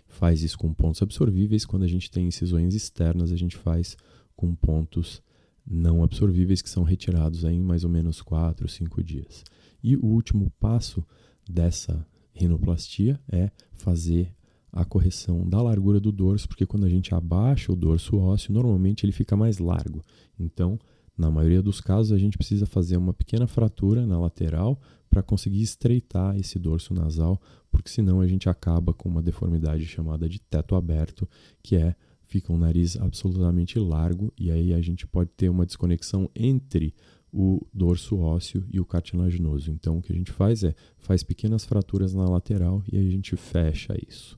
faz 0.08 0.42
isso 0.42 0.56
com 0.56 0.72
pontos 0.72 1.02
absorvíveis. 1.02 1.66
Quando 1.66 1.82
a 1.82 1.88
gente 1.88 2.10
tem 2.10 2.26
incisões 2.26 2.74
externas, 2.74 3.32
a 3.32 3.36
gente 3.36 3.54
faz 3.54 3.98
com 4.34 4.54
pontos 4.54 5.20
não 5.66 6.02
absorvíveis 6.02 6.62
que 6.62 6.70
são 6.70 6.82
retirados 6.82 7.44
em 7.44 7.60
mais 7.60 7.84
ou 7.84 7.90
menos 7.90 8.22
4, 8.22 8.68
5 8.68 9.02
dias. 9.02 9.44
E 9.82 9.96
o 9.96 10.06
último 10.06 10.50
passo 10.60 11.04
dessa 11.48 12.06
rinoplastia 12.32 13.18
é 13.30 13.50
fazer 13.72 14.32
a 14.72 14.84
correção 14.84 15.48
da 15.48 15.60
largura 15.62 15.98
do 15.98 16.12
dorso, 16.12 16.46
porque 16.46 16.66
quando 16.66 16.84
a 16.84 16.88
gente 16.88 17.14
abaixa 17.14 17.72
o 17.72 17.76
dorso 17.76 18.18
ósseo, 18.18 18.52
normalmente 18.52 19.04
ele 19.04 19.12
fica 19.12 19.36
mais 19.36 19.58
largo. 19.58 20.02
Então, 20.38 20.78
na 21.16 21.30
maioria 21.30 21.62
dos 21.62 21.80
casos, 21.80 22.12
a 22.12 22.18
gente 22.18 22.36
precisa 22.36 22.66
fazer 22.66 22.98
uma 22.98 23.14
pequena 23.14 23.46
fratura 23.46 24.06
na 24.06 24.18
lateral 24.18 24.78
para 25.08 25.22
conseguir 25.22 25.62
estreitar 25.62 26.36
esse 26.36 26.58
dorso 26.58 26.92
nasal, 26.92 27.40
porque 27.70 27.88
senão 27.88 28.20
a 28.20 28.26
gente 28.26 28.50
acaba 28.50 28.92
com 28.92 29.08
uma 29.08 29.22
deformidade 29.22 29.86
chamada 29.86 30.28
de 30.28 30.38
teto 30.38 30.74
aberto, 30.74 31.26
que 31.62 31.74
é 31.74 31.96
fica 32.26 32.52
um 32.52 32.58
nariz 32.58 32.96
absolutamente 32.96 33.78
largo 33.78 34.32
e 34.38 34.50
aí 34.50 34.74
a 34.74 34.80
gente 34.80 35.06
pode 35.06 35.30
ter 35.30 35.48
uma 35.48 35.64
desconexão 35.64 36.30
entre 36.34 36.94
o 37.32 37.66
dorso 37.72 38.18
ósseo 38.18 38.64
e 38.70 38.80
o 38.80 38.84
cartilaginoso. 38.84 39.70
Então 39.70 39.98
o 39.98 40.02
que 40.02 40.12
a 40.12 40.16
gente 40.16 40.32
faz 40.32 40.64
é 40.64 40.74
faz 40.98 41.22
pequenas 41.22 41.64
fraturas 41.64 42.14
na 42.14 42.24
lateral 42.28 42.82
e 42.90 42.96
aí 42.96 43.06
a 43.06 43.10
gente 43.10 43.36
fecha 43.36 43.94
isso. 44.06 44.36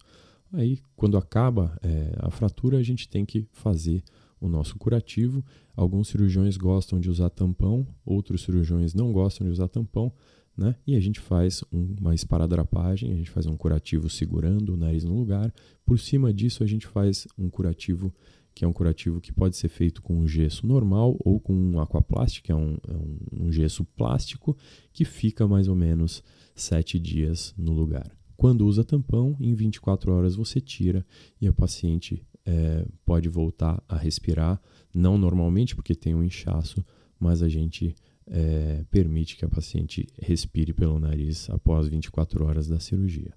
Aí 0.53 0.79
quando 0.97 1.17
acaba 1.17 1.79
é, 1.83 2.15
a 2.19 2.31
fratura 2.31 2.79
a 2.79 2.83
gente 2.83 3.09
tem 3.09 3.25
que 3.25 3.47
fazer 3.53 4.03
o 4.41 4.49
nosso 4.49 4.77
curativo. 4.79 5.45
Alguns 5.75 6.09
cirurgiões 6.09 6.57
gostam 6.57 7.01
de 7.01 7.11
usar 7.11 7.31
tampão, 7.31 7.87
outros 8.05 8.43
cirurgiões 8.43 8.95
não 8.95 9.13
gostam 9.13 9.47
de 9.47 9.53
usar 9.53 9.69
tampão, 9.69 10.13
né? 10.59 10.75
E 10.85 10.97
a 10.97 11.01
gente 11.01 11.21
faz 11.21 11.63
uma 11.71 12.15
esparadrapagem, 12.15 13.13
a 13.13 13.15
gente 13.15 13.31
faz 13.31 13.47
um 13.47 13.57
curativo 13.57 14.11
segurando 14.11 14.75
o 14.75 14.77
nariz 14.77 15.05
no 15.05 15.17
lugar. 15.17 15.55
Por 15.87 15.99
cima 15.99 16.33
disso, 16.35 16.65
a 16.65 16.67
gente 16.67 16.87
faz 16.87 17.29
um 17.39 17.49
curativo 17.49 18.13
que 18.55 18.65
é 18.65 18.69
um 18.69 18.73
curativo 18.73 19.21
que 19.21 19.33
pode 19.33 19.57
ser 19.57 19.69
feito 19.69 20.03
com 20.03 20.27
gesso 20.27 20.67
normal 20.67 21.17
ou 21.21 21.39
com 21.39 21.55
um 21.55 21.79
aquaplástico, 21.79 22.47
que 22.47 22.51
é 22.51 22.57
um, 22.57 22.77
é 22.89 23.45
um 23.45 23.53
gesso 23.53 23.85
plástico, 23.85 24.57
que 24.93 25.05
fica 25.05 25.47
mais 25.47 25.69
ou 25.69 25.77
menos 25.77 26.25
sete 26.57 26.99
dias 26.99 27.55
no 27.57 27.73
lugar. 27.73 28.11
Quando 28.37 28.67
usa 28.67 28.83
tampão, 28.83 29.37
em 29.39 29.55
24 29.55 30.13
horas 30.13 30.35
você 30.35 30.61
tira 30.61 31.07
e 31.41 31.47
a 31.47 31.53
paciente 31.53 32.27
é, 32.45 32.85
pode 33.05 33.29
voltar 33.29 33.81
a 33.89 33.97
respirar, 33.97 34.61
não 34.93 35.17
normalmente 35.17 35.77
porque 35.77 35.95
tem 35.95 36.17
um 36.17 36.25
inchaço, 36.25 36.85
mas 37.21 37.43
a 37.45 37.49
gente 37.49 37.95
é, 38.31 38.85
permite 38.91 39.37
que 39.37 39.45
a 39.45 39.49
paciente 39.49 40.07
respire 40.21 40.73
pelo 40.73 40.99
nariz 40.99 41.49
após 41.51 41.89
24 41.89 42.45
horas 42.45 42.69
da 42.69 42.79
cirurgia. 42.79 43.33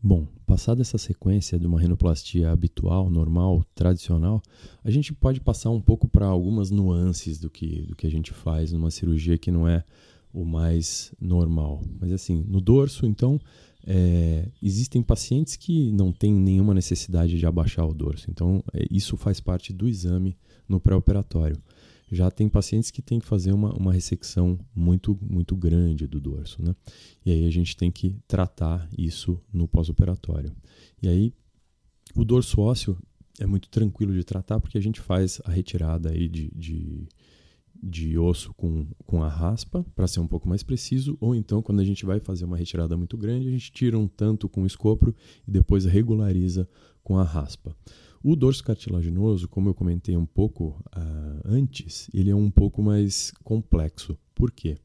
Bom, 0.00 0.26
passada 0.46 0.80
essa 0.80 0.98
sequência 0.98 1.58
de 1.58 1.66
uma 1.66 1.80
rinoplastia 1.80 2.50
habitual, 2.50 3.10
normal, 3.10 3.64
tradicional, 3.74 4.42
a 4.82 4.90
gente 4.90 5.12
pode 5.12 5.40
passar 5.40 5.70
um 5.70 5.80
pouco 5.80 6.08
para 6.08 6.26
algumas 6.26 6.70
nuances 6.70 7.38
do 7.38 7.50
que, 7.50 7.82
do 7.82 7.96
que 7.96 8.06
a 8.06 8.10
gente 8.10 8.32
faz 8.32 8.72
numa 8.72 8.90
cirurgia 8.90 9.38
que 9.38 9.50
não 9.50 9.68
é 9.68 9.84
o 10.32 10.44
mais 10.44 11.12
normal. 11.20 11.82
Mas 12.00 12.12
assim, 12.12 12.44
no 12.48 12.60
dorso, 12.60 13.06
então, 13.06 13.40
é, 13.86 14.48
existem 14.62 15.02
pacientes 15.02 15.56
que 15.56 15.90
não 15.92 16.12
têm 16.12 16.32
nenhuma 16.32 16.74
necessidade 16.74 17.38
de 17.38 17.46
abaixar 17.46 17.86
o 17.86 17.94
dorso. 17.94 18.30
Então, 18.30 18.62
é, 18.72 18.84
isso 18.90 19.16
faz 19.16 19.40
parte 19.40 19.72
do 19.72 19.88
exame 19.88 20.36
no 20.68 20.78
pré-operatório 20.78 21.56
já 22.10 22.30
tem 22.30 22.48
pacientes 22.48 22.90
que 22.90 23.02
têm 23.02 23.18
que 23.18 23.26
fazer 23.26 23.52
uma, 23.52 23.72
uma 23.74 23.92
ressecção 23.92 24.58
muito, 24.74 25.18
muito 25.20 25.54
grande 25.54 26.06
do 26.06 26.20
dorso, 26.20 26.62
né? 26.62 26.74
E 27.24 27.30
aí 27.30 27.46
a 27.46 27.50
gente 27.50 27.76
tem 27.76 27.90
que 27.90 28.16
tratar 28.26 28.88
isso 28.96 29.40
no 29.52 29.68
pós-operatório. 29.68 30.52
E 31.02 31.08
aí 31.08 31.32
o 32.14 32.24
dorso 32.24 32.60
ósseo 32.60 32.96
é 33.38 33.46
muito 33.46 33.68
tranquilo 33.68 34.12
de 34.12 34.24
tratar 34.24 34.58
porque 34.58 34.78
a 34.78 34.80
gente 34.80 35.00
faz 35.00 35.40
a 35.44 35.50
retirada 35.50 36.10
aí 36.10 36.28
de, 36.28 36.50
de, 36.54 37.06
de 37.82 38.18
osso 38.18 38.52
com, 38.54 38.86
com 39.06 39.22
a 39.22 39.28
raspa, 39.28 39.84
para 39.94 40.08
ser 40.08 40.20
um 40.20 40.26
pouco 40.26 40.48
mais 40.48 40.62
preciso, 40.62 41.16
ou 41.20 41.34
então 41.34 41.62
quando 41.62 41.80
a 41.80 41.84
gente 41.84 42.04
vai 42.04 42.18
fazer 42.20 42.44
uma 42.44 42.56
retirada 42.56 42.96
muito 42.96 43.16
grande, 43.16 43.48
a 43.48 43.50
gente 43.50 43.70
tira 43.70 43.98
um 43.98 44.08
tanto 44.08 44.48
com 44.48 44.62
o 44.62 44.66
escopro 44.66 45.14
e 45.46 45.50
depois 45.50 45.84
regulariza 45.84 46.68
com 47.02 47.18
a 47.18 47.22
raspa. 47.22 47.76
O 48.22 48.34
dorso 48.34 48.64
cartilaginoso, 48.64 49.48
como 49.48 49.68
eu 49.68 49.74
comentei 49.74 50.16
um 50.16 50.26
pouco 50.26 50.82
uh, 50.96 51.40
antes, 51.44 52.10
ele 52.12 52.30
é 52.30 52.34
um 52.34 52.50
pouco 52.50 52.82
mais 52.82 53.32
complexo. 53.44 54.18
Por 54.34 54.50
quê? 54.50 54.76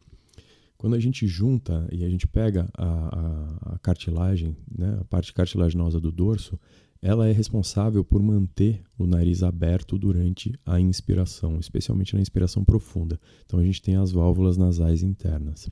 Quando 0.78 0.96
a 0.96 1.00
gente 1.00 1.26
junta 1.26 1.88
e 1.92 2.04
a 2.04 2.10
gente 2.10 2.28
pega 2.28 2.70
a, 2.78 2.86
a, 2.86 3.74
a 3.76 3.80
cartilagem, 3.80 4.56
né, 4.70 4.98
a 5.00 5.06
parte 5.06 5.34
cartilaginosa 5.34 6.00
do 6.00 6.12
dorso, 6.12 6.60
ela 7.02 7.28
é 7.28 7.32
responsável 7.32 8.04
por 8.04 8.22
manter 8.22 8.82
o 8.98 9.06
nariz 9.06 9.44
aberto 9.44 9.98
durante 9.98 10.54
a 10.66 10.80
inspiração, 10.80 11.60
especialmente 11.60 12.16
na 12.16 12.22
inspiração 12.22 12.64
profunda. 12.64 13.20
Então 13.46 13.60
a 13.60 13.64
gente 13.64 13.82
tem 13.82 13.96
as 13.96 14.12
válvulas 14.12 14.58
nasais 14.58 15.04
internas. 15.04 15.70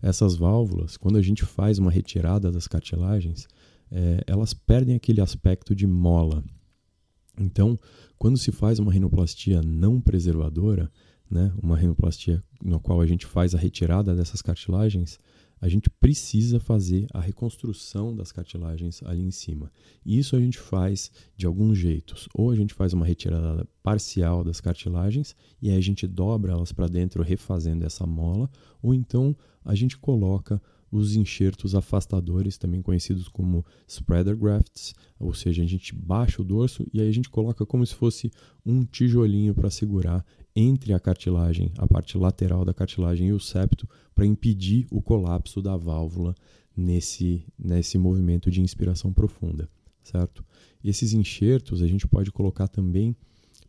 Essas 0.00 0.36
válvulas, 0.36 0.96
quando 0.96 1.18
a 1.18 1.22
gente 1.22 1.44
faz 1.44 1.78
uma 1.78 1.90
retirada 1.90 2.52
das 2.52 2.68
cartilagens, 2.68 3.48
é, 3.90 4.22
elas 4.26 4.54
perdem 4.54 4.94
aquele 4.94 5.20
aspecto 5.20 5.74
de 5.74 5.86
mola. 5.86 6.44
Então, 7.38 7.78
quando 8.18 8.36
se 8.36 8.50
faz 8.50 8.78
uma 8.78 8.92
rinoplastia 8.92 9.62
não 9.62 10.00
preservadora, 10.00 10.90
né, 11.30 11.52
uma 11.62 11.76
rinoplastia 11.76 12.42
na 12.62 12.78
qual 12.78 13.00
a 13.00 13.06
gente 13.06 13.26
faz 13.26 13.54
a 13.54 13.58
retirada 13.58 14.14
dessas 14.14 14.42
cartilagens, 14.42 15.18
a 15.60 15.68
gente 15.68 15.90
precisa 15.90 16.60
fazer 16.60 17.06
a 17.12 17.20
reconstrução 17.20 18.14
das 18.14 18.30
cartilagens 18.30 19.02
ali 19.02 19.22
em 19.22 19.30
cima. 19.30 19.72
E 20.04 20.18
isso 20.18 20.36
a 20.36 20.40
gente 20.40 20.58
faz 20.58 21.10
de 21.36 21.46
alguns 21.46 21.76
jeitos. 21.76 22.28
Ou 22.32 22.50
a 22.50 22.56
gente 22.56 22.72
faz 22.72 22.92
uma 22.92 23.04
retirada 23.04 23.66
parcial 23.82 24.44
das 24.44 24.60
cartilagens 24.60 25.34
e 25.60 25.70
aí 25.70 25.76
a 25.76 25.80
gente 25.80 26.06
dobra 26.06 26.52
elas 26.52 26.72
para 26.72 26.86
dentro 26.86 27.22
refazendo 27.22 27.84
essa 27.84 28.06
mola, 28.06 28.48
ou 28.80 28.94
então 28.94 29.36
a 29.64 29.74
gente 29.74 29.98
coloca 29.98 30.62
os 30.90 31.16
enxertos 31.16 31.74
afastadores, 31.74 32.56
também 32.56 32.80
conhecidos 32.80 33.28
como 33.28 33.64
spreader 33.86 34.36
grafts, 34.36 34.94
ou 35.18 35.34
seja, 35.34 35.62
a 35.62 35.66
gente 35.66 35.94
baixa 35.94 36.40
o 36.40 36.44
dorso 36.44 36.86
e 36.92 37.00
aí 37.00 37.08
a 37.08 37.12
gente 37.12 37.28
coloca 37.28 37.66
como 37.66 37.86
se 37.86 37.94
fosse 37.94 38.30
um 38.64 38.84
tijolinho 38.84 39.54
para 39.54 39.70
segurar 39.70 40.24
entre 40.54 40.92
a 40.92 41.00
cartilagem, 41.00 41.72
a 41.78 41.86
parte 41.86 42.16
lateral 42.16 42.64
da 42.64 42.74
cartilagem 42.74 43.28
e 43.28 43.32
o 43.32 43.40
septo, 43.40 43.88
para 44.14 44.26
impedir 44.26 44.86
o 44.90 45.00
colapso 45.00 45.62
da 45.62 45.76
válvula 45.76 46.34
nesse, 46.76 47.44
nesse 47.58 47.98
movimento 47.98 48.50
de 48.50 48.60
inspiração 48.60 49.12
profunda, 49.12 49.68
certo? 50.02 50.44
Esses 50.82 51.12
enxertos 51.12 51.82
a 51.82 51.86
gente 51.86 52.06
pode 52.06 52.32
colocar 52.32 52.68
também 52.68 53.14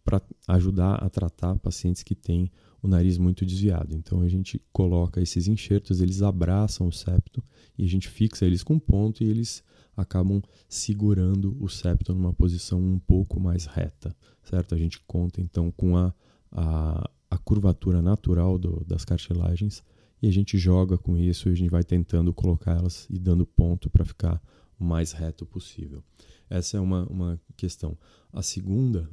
para 0.10 0.22
ajudar 0.48 0.96
a 0.96 1.08
tratar 1.08 1.56
pacientes 1.60 2.02
que 2.02 2.16
têm 2.16 2.52
o 2.82 2.88
nariz 2.88 3.20
muito 3.20 3.46
desviado. 3.46 3.96
Então 3.96 4.22
a 4.22 4.28
gente 4.28 4.60
coloca 4.74 5.22
esses 5.22 5.48
enxertos, 5.48 6.02
eles 6.02 6.24
abraçam 6.24 6.88
o 6.88 6.92
septo 6.92 7.44
e 7.78 7.84
a 7.84 7.88
gente 7.88 8.08
fixa 8.08 8.44
eles 8.44 8.64
com 8.64 8.80
ponto 8.80 9.24
e 9.24 9.28
eles 9.28 9.64
acabam 9.96 10.42
segurando 10.68 11.56
o 11.60 11.70
septo 11.70 12.16
numa 12.16 12.34
posição 12.34 12.82
um 12.82 12.98
pouco 12.98 13.40
mais 13.40 13.66
reta, 13.66 14.16
certo? 14.42 14.74
A 14.74 14.78
gente 14.80 15.00
conta 15.02 15.42
então 15.42 15.72
com 15.72 15.96
a, 15.96 16.12
a, 16.52 17.08
a 17.30 17.38
curvatura 17.38 18.02
natural 18.02 18.58
do, 18.58 18.84
das 18.88 19.06
cartilagens 19.06 19.84
e 20.24 20.28
a 20.28 20.32
gente 20.32 20.58
joga 20.58 20.98
com 20.98 21.16
isso 21.16 21.50
e 21.50 21.52
a 21.52 21.56
gente 21.56 21.70
vai 21.70 21.84
tentando 21.84 22.34
colocar 22.34 22.78
elas 22.78 23.06
e 23.12 23.20
dando 23.20 23.46
ponto 23.46 23.92
para 23.92 24.04
ficar 24.04 24.42
o 24.80 24.84
mais 24.84 25.12
reto 25.12 25.46
possível. 25.46 26.04
Essa 26.50 26.78
é 26.78 26.80
uma, 26.80 27.06
uma 27.06 27.40
questão. 27.56 27.96
A 28.34 28.42
segunda 28.42 29.08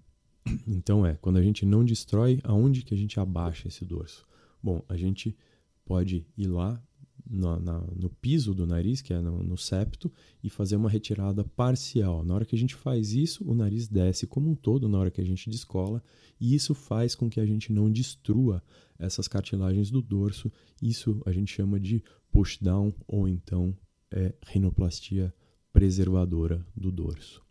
então 0.67 1.05
é, 1.05 1.15
quando 1.15 1.37
a 1.37 1.43
gente 1.43 1.65
não 1.65 1.85
destrói, 1.85 2.41
aonde 2.45 2.83
que 2.83 2.95
a 2.95 2.97
gente 2.97 3.19
abaixa 3.19 3.69
esse 3.69 3.85
dorso? 3.85 4.27
Bom, 4.63 4.83
a 4.89 4.97
gente 4.97 5.37
pode 5.85 6.27
ir 6.37 6.49
lá 6.49 6.83
no, 7.29 7.59
na, 7.59 7.81
no 7.95 8.09
piso 8.09 8.55
do 8.55 8.67
nariz, 8.67 9.01
que 9.01 9.13
é 9.13 9.21
no, 9.21 9.43
no, 9.43 9.57
septo, 9.57 10.13
e 10.43 10.49
fazer 10.49 10.77
uma 10.77 10.89
retirada 10.89 11.45
parcial. 11.45 12.25
Na 12.25 12.35
hora 12.35 12.45
que 12.45 12.55
a 12.55 12.59
gente 12.59 12.75
faz 12.75 13.13
isso, 13.13 13.45
o 13.49 13.55
nariz 13.55 13.89
desce 13.89 14.27
como 14.27 14.51
um 14.51 14.55
todo 14.55 14.89
na 14.89 14.99
hora 14.99 15.11
que 15.11 15.21
a 15.21 15.25
gente 15.25 15.51
descola, 15.51 16.03
e 16.41 16.55
isso 16.55 16.75
faz 16.75 17.15
com 17.15 17.29
que 17.29 17.41
a 17.41 17.47
gente 17.47 17.73
não 17.73 17.91
destrua 17.91 18.63
essas 18.99 19.27
cartilagens 19.27 19.91
do 19.91 20.01
dorso. 20.01 20.51
Isso 20.81 21.21
a 21.27 21.33
gente 21.33 21.53
chama 21.53 21.81
de 21.81 22.03
push 22.31 22.59
down 22.59 22.93
ou 23.07 23.29
então 23.29 23.77
é 24.11 24.35
rinoplastia 24.47 25.35
preservadora 25.73 26.65
do 26.77 26.91
dorso. 26.91 27.43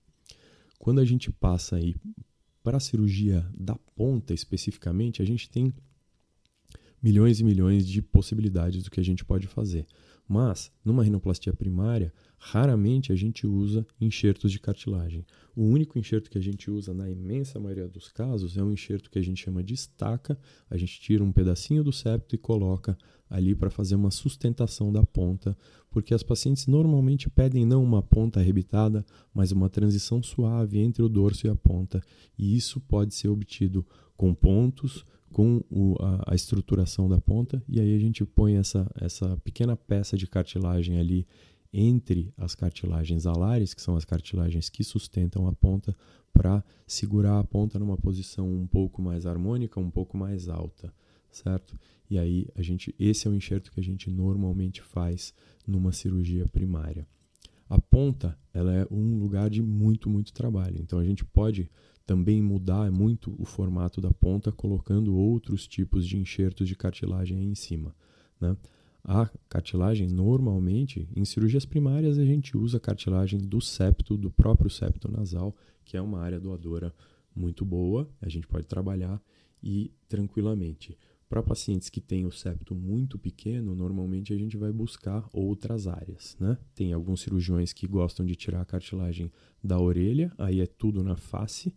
Quando 0.79 0.99
a 0.99 1.05
gente 1.05 1.31
passa 1.31 1.75
aí 1.75 1.95
para 2.65 2.77
a 2.77 2.79
cirurgia 2.79 3.47
da 3.55 3.75
ponta 3.95 4.33
especificamente, 4.33 5.21
a 5.21 5.25
gente 5.25 5.47
tem 5.47 5.71
milhões 6.99 7.39
e 7.39 7.43
milhões 7.43 7.87
de 7.87 8.01
possibilidades 8.01 8.83
do 8.83 8.89
que 8.89 8.99
a 8.99 9.03
gente 9.03 9.23
pode 9.23 9.45
fazer. 9.45 9.85
Mas, 10.27 10.71
numa 10.83 11.03
rinoplastia 11.03 11.53
primária, 11.53 12.11
raramente 12.47 13.11
a 13.11 13.15
gente 13.15 13.47
usa 13.47 13.83
enxertos 13.99 14.51
de 14.51 14.59
cartilagem. 14.59 15.25
O 15.55 15.63
único 15.63 15.97
enxerto 15.97 16.29
que 16.29 16.37
a 16.37 16.41
gente 16.41 16.69
usa 16.69 16.93
na 16.93 17.09
imensa 17.09 17.59
maioria 17.59 17.87
dos 17.87 18.07
casos 18.07 18.55
é 18.55 18.63
um 18.63 18.71
enxerto 18.71 19.09
que 19.09 19.17
a 19.17 19.21
gente 19.21 19.43
chama 19.43 19.63
de 19.63 19.73
estaca. 19.73 20.37
A 20.69 20.77
gente 20.77 20.99
tira 20.99 21.23
um 21.23 21.31
pedacinho 21.31 21.83
do 21.83 21.91
septo 21.91 22.35
e 22.35 22.37
coloca 22.37 22.95
ali 23.27 23.55
para 23.55 23.71
fazer 23.71 23.95
uma 23.95 24.11
sustentação 24.11 24.93
da 24.93 25.03
ponta, 25.03 25.57
porque 25.89 26.13
as 26.13 26.21
pacientes 26.21 26.67
normalmente 26.67 27.27
pedem 27.31 27.65
não 27.65 27.83
uma 27.83 28.03
ponta 28.03 28.39
arrebitada, 28.39 29.03
mas 29.33 29.51
uma 29.51 29.67
transição 29.67 30.21
suave 30.21 30.77
entre 30.77 31.01
o 31.01 31.09
dorso 31.09 31.47
e 31.47 31.49
a 31.49 31.55
ponta, 31.55 31.99
e 32.37 32.55
isso 32.55 32.79
pode 32.79 33.15
ser 33.15 33.29
obtido 33.29 33.83
com 34.15 34.35
pontos, 34.35 35.03
com 35.31 35.63
o, 35.71 35.95
a, 35.99 36.31
a, 36.31 36.35
estruturação 36.35 37.09
da 37.09 37.19
ponta, 37.19 37.61
e 37.67 37.79
aí 37.79 37.95
a 37.95 37.99
gente 37.99 38.23
põe 38.23 38.55
essa, 38.55 38.87
essa 38.95 39.35
pequena 39.37 39.75
peça 39.75 40.15
de 40.15 40.27
cartilagem 40.27 40.99
ali 40.99 41.25
entre 41.77 42.33
as 42.37 42.55
cartilagens 42.55 43.25
alares, 43.25 43.73
que 43.73 43.81
são 43.81 43.97
as 43.97 44.05
cartilagens 44.05 44.69
que 44.69 44.83
sustentam 44.83 45.47
a 45.47 45.53
ponta, 45.53 45.95
para 46.33 46.63
segurar 46.87 47.39
a 47.39 47.43
ponta 47.43 47.77
numa 47.77 47.97
posição 47.97 48.49
um 48.49 48.65
pouco 48.65 49.01
mais 49.01 49.25
harmônica, 49.25 49.79
um 49.79 49.91
pouco 49.91 50.17
mais 50.17 50.47
alta, 50.47 50.93
certo? 51.31 51.77
E 52.09 52.17
aí 52.17 52.47
a 52.55 52.61
gente, 52.61 52.95
esse 52.97 53.27
é 53.27 53.29
o 53.29 53.33
enxerto 53.33 53.71
que 53.71 53.79
a 53.79 53.83
gente 53.83 54.09
normalmente 54.09 54.81
faz 54.81 55.33
numa 55.67 55.91
cirurgia 55.91 56.47
primária. 56.47 57.07
A 57.69 57.81
ponta, 57.81 58.37
ela 58.53 58.73
é 58.73 58.87
um 58.91 59.17
lugar 59.17 59.49
de 59.49 59.61
muito, 59.61 60.09
muito 60.09 60.31
trabalho. 60.31 60.77
Então 60.79 60.99
a 60.99 61.05
gente 61.05 61.25
pode 61.25 61.69
também 62.05 62.41
mudar 62.41 62.91
muito 62.91 63.35
o 63.39 63.45
formato 63.45 63.99
da 63.99 64.11
ponta 64.11 64.51
colocando 64.51 65.15
outros 65.15 65.67
tipos 65.67 66.07
de 66.07 66.17
enxertos 66.17 66.67
de 66.67 66.75
cartilagem 66.75 67.37
aí 67.37 67.45
em 67.45 67.55
cima. 67.55 67.95
Né? 68.39 68.55
A 69.07 69.29
cartilagem, 69.47 70.07
normalmente, 70.07 71.07
em 71.15 71.23
cirurgias 71.23 71.63
primárias, 71.63 72.17
a 72.17 72.25
gente 72.25 72.57
usa 72.57 72.77
a 72.77 72.79
cartilagem 72.79 73.39
do 73.39 73.61
septo, 73.61 74.17
do 74.17 74.31
próprio 74.31 74.67
septo 74.67 75.11
nasal, 75.11 75.55
que 75.83 75.95
é 75.95 76.01
uma 76.01 76.19
área 76.19 76.39
doadora 76.39 76.91
muito 77.35 77.63
boa, 77.63 78.09
a 78.19 78.27
gente 78.27 78.47
pode 78.47 78.65
trabalhar 78.65 79.21
e 79.61 79.91
tranquilamente. 80.09 80.97
Para 81.29 81.43
pacientes 81.43 81.87
que 81.89 82.01
têm 82.01 82.25
o 82.25 82.31
septo 82.31 82.73
muito 82.73 83.17
pequeno, 83.19 83.75
normalmente 83.75 84.33
a 84.33 84.37
gente 84.37 84.57
vai 84.57 84.71
buscar 84.71 85.27
outras 85.31 85.85
áreas. 85.85 86.35
Né? 86.39 86.57
Tem 86.73 86.91
alguns 86.91 87.21
cirurgiões 87.21 87.73
que 87.73 87.87
gostam 87.87 88.25
de 88.25 88.35
tirar 88.35 88.61
a 88.61 88.65
cartilagem 88.65 89.31
da 89.63 89.79
orelha, 89.79 90.31
aí 90.37 90.61
é 90.61 90.65
tudo 90.65 91.03
na 91.03 91.15
face. 91.15 91.71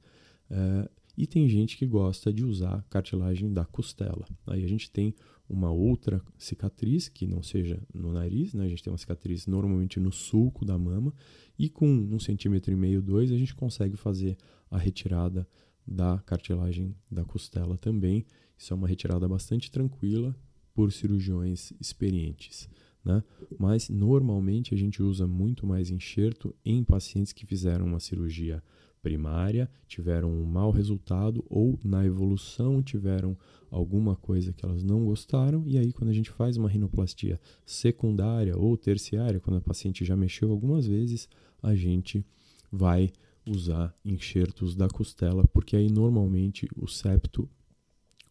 É, 0.50 0.88
e 1.18 1.26
tem 1.26 1.48
gente 1.48 1.76
que 1.76 1.84
gosta 1.84 2.32
de 2.32 2.44
usar 2.44 2.86
cartilagem 2.88 3.52
da 3.52 3.64
costela. 3.64 4.24
Aí 4.46 4.64
a 4.64 4.68
gente 4.68 4.88
tem 4.88 5.12
uma 5.50 5.68
outra 5.68 6.22
cicatriz 6.38 7.08
que 7.08 7.26
não 7.26 7.42
seja 7.42 7.82
no 7.92 8.12
nariz, 8.12 8.54
né? 8.54 8.64
A 8.64 8.68
gente 8.68 8.84
tem 8.84 8.92
uma 8.92 8.98
cicatriz 8.98 9.44
normalmente 9.48 9.98
no 9.98 10.12
sulco 10.12 10.64
da 10.64 10.78
mama 10.78 11.12
e 11.58 11.68
com 11.68 11.88
um 11.88 12.20
centímetro 12.20 12.72
e 12.72 12.76
meio, 12.76 13.02
dois, 13.02 13.32
a 13.32 13.36
gente 13.36 13.52
consegue 13.52 13.96
fazer 13.96 14.36
a 14.70 14.78
retirada 14.78 15.44
da 15.84 16.18
cartilagem 16.18 16.94
da 17.10 17.24
costela 17.24 17.76
também. 17.76 18.24
Isso 18.56 18.72
é 18.72 18.76
uma 18.76 18.86
retirada 18.86 19.26
bastante 19.26 19.72
tranquila 19.72 20.36
por 20.72 20.92
cirurgiões 20.92 21.72
experientes. 21.80 22.68
Né? 23.04 23.24
Mas 23.58 23.88
normalmente 23.88 24.72
a 24.72 24.76
gente 24.76 25.02
usa 25.02 25.26
muito 25.26 25.66
mais 25.66 25.90
enxerto 25.90 26.54
em 26.64 26.84
pacientes 26.84 27.32
que 27.32 27.44
fizeram 27.44 27.86
uma 27.86 27.98
cirurgia 27.98 28.62
primária, 29.02 29.70
tiveram 29.86 30.30
um 30.30 30.44
mau 30.44 30.70
resultado 30.70 31.44
ou 31.48 31.78
na 31.84 32.04
evolução 32.04 32.82
tiveram 32.82 33.36
alguma 33.70 34.16
coisa 34.16 34.52
que 34.52 34.64
elas 34.64 34.82
não 34.82 35.04
gostaram, 35.04 35.64
e 35.66 35.78
aí 35.78 35.92
quando 35.92 36.10
a 36.10 36.14
gente 36.14 36.30
faz 36.30 36.56
uma 36.56 36.68
rinoplastia 36.68 37.40
secundária 37.64 38.56
ou 38.56 38.76
terciária, 38.76 39.40
quando 39.40 39.56
a 39.56 39.60
paciente 39.60 40.04
já 40.04 40.16
mexeu 40.16 40.50
algumas 40.50 40.86
vezes, 40.86 41.28
a 41.62 41.74
gente 41.74 42.24
vai 42.70 43.10
usar 43.46 43.94
enxertos 44.04 44.74
da 44.74 44.88
costela, 44.88 45.46
porque 45.52 45.76
aí 45.76 45.90
normalmente 45.90 46.68
o 46.76 46.86
septo 46.86 47.48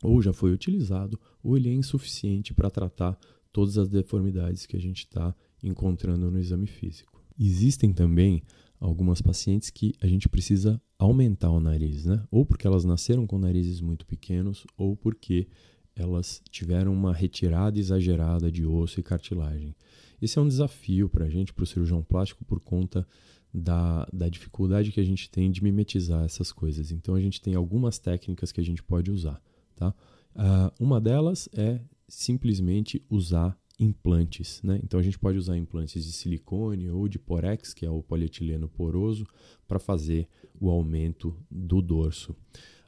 ou 0.03 0.21
já 0.21 0.31
foi 0.31 0.51
utilizado 0.51 1.19
ou 1.43 1.57
ele 1.57 1.69
é 1.69 1.73
insuficiente 1.73 2.53
para 2.53 2.69
tratar 2.69 3.17
todas 3.51 3.77
as 3.77 3.89
deformidades 3.89 4.65
que 4.65 4.77
a 4.77 4.79
gente 4.79 4.99
está 4.99 5.35
encontrando 5.63 6.29
no 6.29 6.39
exame 6.39 6.67
físico. 6.67 7.23
Existem 7.39 7.93
também 7.93 8.43
algumas 8.79 9.21
pacientes 9.21 9.69
que 9.69 9.93
a 10.01 10.07
gente 10.07 10.29
precisa 10.29 10.81
aumentar 10.97 11.49
o 11.49 11.59
nariz, 11.59 12.05
né? 12.05 12.23
Ou 12.29 12.45
porque 12.45 12.67
elas 12.67 12.85
nasceram 12.85 13.25
com 13.25 13.37
narizes 13.37 13.81
muito 13.81 14.05
pequenos, 14.05 14.65
ou 14.77 14.95
porque 14.95 15.47
elas 15.95 16.41
tiveram 16.51 16.93
uma 16.93 17.13
retirada 17.13 17.79
exagerada 17.79 18.51
de 18.51 18.65
osso 18.65 18.99
e 18.99 19.03
cartilagem. 19.03 19.75
Esse 20.21 20.37
é 20.37 20.41
um 20.41 20.47
desafio 20.47 21.09
para 21.09 21.25
a 21.25 21.29
gente, 21.29 21.53
para 21.53 21.63
o 21.63 21.67
cirurgião 21.67 22.03
plástico, 22.03 22.45
por 22.45 22.59
conta 22.59 23.07
da, 23.53 24.07
da 24.13 24.29
dificuldade 24.29 24.91
que 24.91 24.99
a 24.99 25.03
gente 25.03 25.29
tem 25.29 25.49
de 25.49 25.63
mimetizar 25.63 26.23
essas 26.23 26.51
coisas. 26.51 26.91
Então 26.91 27.15
a 27.15 27.21
gente 27.21 27.41
tem 27.41 27.55
algumas 27.55 27.97
técnicas 27.97 28.51
que 28.51 28.61
a 28.61 28.63
gente 28.63 28.83
pode 28.83 29.11
usar. 29.11 29.41
Tá? 29.75 29.93
Uh, 30.35 30.83
uma 30.83 31.01
delas 31.01 31.49
é 31.53 31.81
simplesmente 32.07 33.03
usar 33.09 33.57
implantes. 33.79 34.61
Né? 34.63 34.79
Então 34.83 34.99
a 34.99 35.03
gente 35.03 35.19
pode 35.19 35.37
usar 35.37 35.57
implantes 35.57 36.03
de 36.03 36.11
silicone 36.11 36.89
ou 36.89 37.07
de 37.07 37.19
porex, 37.19 37.73
que 37.73 37.85
é 37.85 37.89
o 37.89 38.01
polietileno 38.01 38.67
poroso, 38.67 39.25
para 39.67 39.79
fazer 39.79 40.27
o 40.59 40.69
aumento 40.69 41.35
do 41.49 41.81
dorso. 41.81 42.35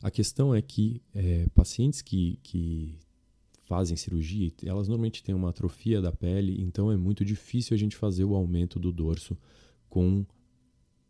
A 0.02 0.10
questão 0.10 0.56
é 0.56 0.62
que 0.62 1.02
é, 1.14 1.48
pacientes 1.54 2.02
que, 2.02 2.40
que 2.42 2.98
fazem 3.66 3.96
cirurgia, 3.96 4.52
elas 4.66 4.88
normalmente 4.88 5.22
têm 5.22 5.36
uma 5.36 5.50
atrofia 5.50 6.02
da 6.02 6.12
pele, 6.12 6.60
então 6.62 6.92
é 6.92 6.98
muito 6.98 7.24
difícil 7.24 7.76
a 7.76 7.78
gente 7.78 7.96
fazer 7.96 8.24
o 8.24 8.34
aumento 8.34 8.80
do 8.80 8.92
dorso 8.92 9.38
com 9.88 10.26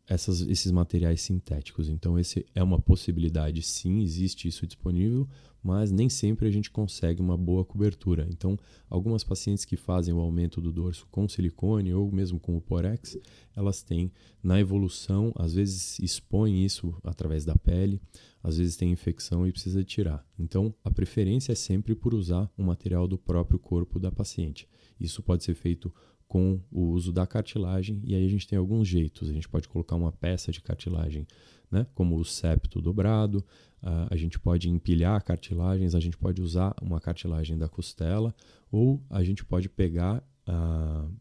essas, 0.10 0.42
esses 0.42 0.72
materiais 0.72 1.22
sintéticos. 1.22 1.88
Então, 1.88 2.18
esse 2.18 2.44
é 2.56 2.64
uma 2.64 2.82
possibilidade, 2.82 3.62
sim, 3.62 4.02
existe 4.02 4.48
isso 4.48 4.66
disponível, 4.66 5.30
mas 5.62 5.92
nem 5.92 6.10
sempre 6.10 6.48
a 6.48 6.52
gente 6.52 6.72
consegue 6.72 7.22
uma 7.22 7.38
boa 7.38 7.64
cobertura. 7.64 8.28
Então, 8.32 8.58
algumas 8.90 9.24
pacientes 9.24 9.66
que 9.66 9.78
fazem 9.78 10.14
o 10.14 10.20
aumento 10.20 10.60
do 10.60 10.72
dorso 10.72 11.06
com 11.12 11.28
silicone 11.28 11.94
ou 11.94 12.12
mesmo 12.12 12.40
com 12.40 12.58
o 12.58 12.62
Porex, 12.62 13.18
elas 13.56 13.84
têm 13.84 14.12
na 14.42 14.60
evolução, 14.60 15.32
às 15.36 15.54
vezes 15.54 16.00
expõem 16.00 16.66
isso 16.66 16.96
através 17.04 17.46
da 17.46 17.56
pele, 17.56 18.02
às 18.42 18.58
vezes 18.58 18.78
tem 18.78 18.92
infecção 18.92 19.46
e 19.46 19.52
precisa 19.52 19.84
tirar. 19.84 20.26
Então, 20.40 20.74
a 20.84 20.90
preferência 20.90 21.52
é 21.52 21.56
sempre 21.56 21.94
por 21.94 22.16
usar 22.16 22.50
um 22.58 22.64
material 22.64 23.08
do 23.08 23.18
próprio 23.18 23.60
corpo 23.60 24.00
da 24.00 24.12
paciente. 24.12 24.68
Isso 25.00 25.22
pode 25.22 25.44
ser 25.44 25.54
feito 25.54 25.94
com 26.30 26.62
o 26.72 26.92
uso 26.92 27.12
da 27.12 27.26
cartilagem, 27.26 28.00
e 28.06 28.14
aí 28.14 28.24
a 28.24 28.30
gente 28.30 28.48
tem 28.48 28.58
alguns 28.58 28.88
jeitos. 28.88 29.28
A 29.28 29.34
gente 29.34 29.50
pode 29.50 29.68
colocar 29.68 29.96
uma 29.96 30.12
peça 30.12 30.52
de 30.52 30.62
cartilagem, 30.62 31.28
né, 31.72 31.88
como 31.96 32.16
o 32.18 32.24
septo 32.24 32.80
dobrado, 32.80 33.40
uh, 33.82 34.08
a 34.10 34.16
gente 34.16 34.40
pode 34.40 34.70
empilhar 34.70 35.24
cartilagens, 35.24 35.96
a 35.96 36.00
gente 36.00 36.18
pode 36.18 36.40
usar 36.40 36.76
uma 36.82 37.02
cartilagem 37.02 37.58
da 37.58 37.68
costela, 37.68 38.34
ou 38.72 39.04
a 39.10 39.24
gente 39.24 39.44
pode 39.44 39.68
pegar 39.68 40.24
uh, 40.48 41.12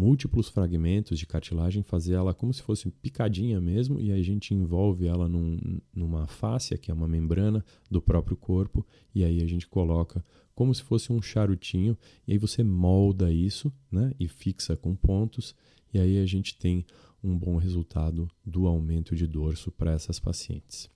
múltiplos 0.00 0.48
fragmentos 0.48 1.18
de 1.18 1.26
cartilagem, 1.26 1.82
fazer 1.82 2.14
ela 2.14 2.32
como 2.32 2.54
se 2.54 2.62
fosse 2.62 2.90
picadinha 2.90 3.60
mesmo, 3.60 4.00
e 4.00 4.10
aí 4.10 4.18
a 4.18 4.24
gente 4.24 4.54
envolve 4.54 5.06
ela 5.06 5.28
num, 5.28 5.78
numa 5.94 6.26
fáscia, 6.26 6.78
que 6.78 6.90
é 6.90 6.94
uma 6.94 7.06
membrana 7.06 7.62
do 7.90 8.00
próprio 8.00 8.34
corpo, 8.34 8.86
e 9.14 9.22
aí 9.22 9.42
a 9.42 9.46
gente 9.46 9.68
coloca 9.68 10.24
como 10.54 10.74
se 10.74 10.82
fosse 10.82 11.12
um 11.12 11.20
charutinho, 11.20 11.98
e 12.26 12.32
aí 12.32 12.38
você 12.38 12.64
molda 12.64 13.30
isso 13.30 13.70
né, 13.92 14.14
e 14.18 14.26
fixa 14.26 14.74
com 14.74 14.96
pontos, 14.96 15.54
e 15.92 15.98
aí 15.98 16.18
a 16.18 16.24
gente 16.24 16.56
tem 16.56 16.86
um 17.22 17.36
bom 17.36 17.58
resultado 17.58 18.26
do 18.42 18.66
aumento 18.66 19.14
de 19.14 19.26
dorso 19.26 19.70
para 19.70 19.92
essas 19.92 20.18
pacientes. 20.18 20.88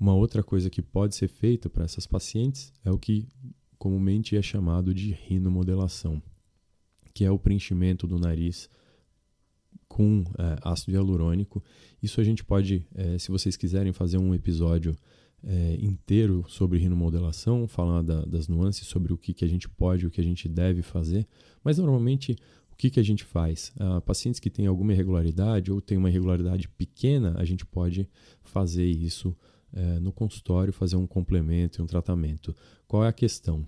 Uma 0.00 0.14
outra 0.14 0.42
coisa 0.42 0.70
que 0.70 0.80
pode 0.80 1.14
ser 1.14 1.28
feita 1.28 1.68
para 1.68 1.84
essas 1.84 2.06
pacientes 2.06 2.72
é 2.82 2.90
o 2.90 2.98
que 2.98 3.28
comumente 3.78 4.38
é 4.38 4.40
chamado 4.40 4.94
de 4.94 5.12
rinomodelação, 5.12 6.22
que 7.12 7.24
é 7.24 7.30
o 7.30 7.38
preenchimento 7.38 8.06
do 8.06 8.18
nariz 8.18 8.68
com 9.88 10.24
é, 10.38 10.56
ácido 10.62 10.92
hialurônico. 10.92 11.62
Isso 12.02 12.20
a 12.20 12.24
gente 12.24 12.42
pode, 12.42 12.86
é, 12.94 13.18
se 13.18 13.30
vocês 13.30 13.56
quiserem 13.56 13.92
fazer 13.92 14.16
um 14.16 14.34
episódio 14.34 14.96
é, 15.44 15.76
inteiro 15.80 16.44
sobre 16.48 16.78
rinomodelação, 16.78 17.66
falar 17.66 18.02
da, 18.02 18.24
das 18.24 18.48
nuances 18.48 18.86
sobre 18.86 19.12
o 19.12 19.18
que, 19.18 19.34
que 19.34 19.44
a 19.44 19.48
gente 19.48 19.68
pode 19.68 20.06
o 20.06 20.10
que 20.10 20.20
a 20.20 20.24
gente 20.24 20.48
deve 20.48 20.82
fazer, 20.82 21.26
mas 21.62 21.78
normalmente 21.78 22.36
o 22.72 22.76
que, 22.76 22.90
que 22.90 23.00
a 23.00 23.02
gente 23.02 23.22
faz? 23.22 23.72
Ah, 23.78 24.00
pacientes 24.00 24.40
que 24.40 24.48
têm 24.48 24.66
alguma 24.66 24.92
irregularidade 24.92 25.70
ou 25.70 25.80
têm 25.80 25.98
uma 25.98 26.08
irregularidade 26.08 26.68
pequena, 26.68 27.34
a 27.36 27.44
gente 27.44 27.66
pode 27.66 28.08
fazer 28.42 28.86
isso 28.86 29.36
é, 29.72 30.00
no 30.00 30.10
consultório, 30.10 30.72
fazer 30.72 30.96
um 30.96 31.06
complemento 31.06 31.80
e 31.80 31.82
um 31.82 31.86
tratamento. 31.86 32.54
Qual 32.88 33.04
é 33.04 33.08
a 33.08 33.12
questão? 33.12 33.66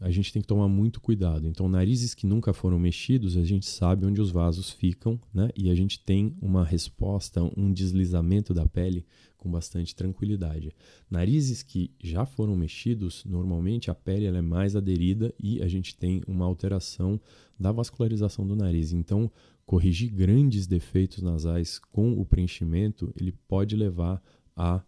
A 0.00 0.10
gente 0.10 0.32
tem 0.32 0.42
que 0.42 0.48
tomar 0.48 0.68
muito 0.68 1.00
cuidado. 1.00 1.46
Então, 1.46 1.68
narizes 1.68 2.14
que 2.14 2.26
nunca 2.26 2.52
foram 2.52 2.78
mexidos, 2.78 3.36
a 3.36 3.44
gente 3.44 3.66
sabe 3.66 4.04
onde 4.04 4.20
os 4.20 4.30
vasos 4.30 4.70
ficam, 4.70 5.18
né? 5.32 5.48
E 5.56 5.70
a 5.70 5.74
gente 5.74 6.00
tem 6.00 6.36
uma 6.42 6.64
resposta, 6.64 7.42
um 7.56 7.72
deslizamento 7.72 8.52
da 8.52 8.66
pele 8.66 9.06
com 9.38 9.50
bastante 9.50 9.94
tranquilidade. 9.94 10.74
Narizes 11.08 11.62
que 11.62 11.92
já 12.02 12.26
foram 12.26 12.56
mexidos, 12.56 13.24
normalmente 13.24 13.90
a 13.90 13.94
pele 13.94 14.26
é 14.26 14.42
mais 14.42 14.74
aderida 14.74 15.32
e 15.38 15.62
a 15.62 15.68
gente 15.68 15.96
tem 15.96 16.22
uma 16.26 16.44
alteração 16.44 17.20
da 17.58 17.70
vascularização 17.70 18.46
do 18.46 18.56
nariz. 18.56 18.92
Então, 18.92 19.30
corrigir 19.64 20.10
grandes 20.10 20.66
defeitos 20.66 21.22
nasais 21.22 21.78
com 21.78 22.12
o 22.20 22.24
preenchimento, 22.24 23.12
ele 23.18 23.32
pode 23.46 23.76
levar 23.76 24.20
a 24.56 24.82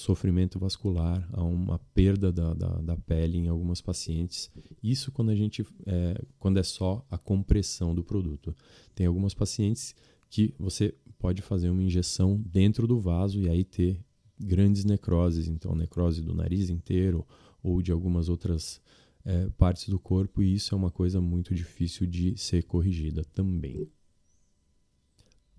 sofrimento 0.00 0.58
vascular, 0.58 1.28
a 1.32 1.42
uma 1.42 1.78
perda 1.94 2.32
da, 2.32 2.54
da, 2.54 2.68
da, 2.80 2.96
pele 2.96 3.38
em 3.38 3.48
algumas 3.48 3.80
pacientes. 3.80 4.50
Isso 4.82 5.12
quando 5.12 5.30
a 5.30 5.34
gente 5.34 5.64
é, 5.86 6.20
quando 6.38 6.58
é 6.58 6.62
só 6.62 7.04
a 7.10 7.18
compressão 7.18 7.94
do 7.94 8.02
produto. 8.02 8.54
Tem 8.94 9.06
algumas 9.06 9.34
pacientes 9.34 9.94
que 10.28 10.54
você 10.58 10.94
pode 11.18 11.42
fazer 11.42 11.70
uma 11.70 11.82
injeção 11.82 12.40
dentro 12.44 12.86
do 12.86 12.98
vaso 13.00 13.40
e 13.40 13.48
aí 13.48 13.64
ter 13.64 14.00
grandes 14.38 14.84
necroses, 14.84 15.48
então 15.48 15.74
necrose 15.74 16.22
do 16.22 16.34
nariz 16.34 16.70
inteiro 16.70 17.26
ou 17.62 17.82
de 17.82 17.92
algumas 17.92 18.28
outras 18.28 18.80
é, 19.24 19.50
partes 19.50 19.88
do 19.88 19.98
corpo, 19.98 20.42
e 20.42 20.54
isso 20.54 20.74
é 20.74 20.78
uma 20.78 20.90
coisa 20.90 21.20
muito 21.20 21.54
difícil 21.54 22.06
de 22.06 22.36
ser 22.38 22.62
corrigida 22.64 23.22
também. 23.34 23.86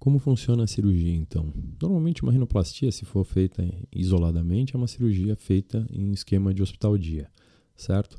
Como 0.02 0.18
funciona 0.18 0.64
a 0.64 0.68
cirurgia 0.68 1.14
então? 1.14 1.54
Normalmente 1.80 2.24
uma 2.24 2.32
rinoplastia, 2.32 2.92
se 2.92 3.06
for 3.06 3.24
feita 3.24 3.64
isoladamente, 3.92 4.74
é 4.74 4.78
uma 4.78 4.88
cirurgia 4.88 5.36
feita 5.36 5.86
em 5.92 6.12
esquema 6.12 6.52
de 6.56 6.64
hospital 6.64 6.98
dia, 6.98 7.30
certo? 7.76 8.18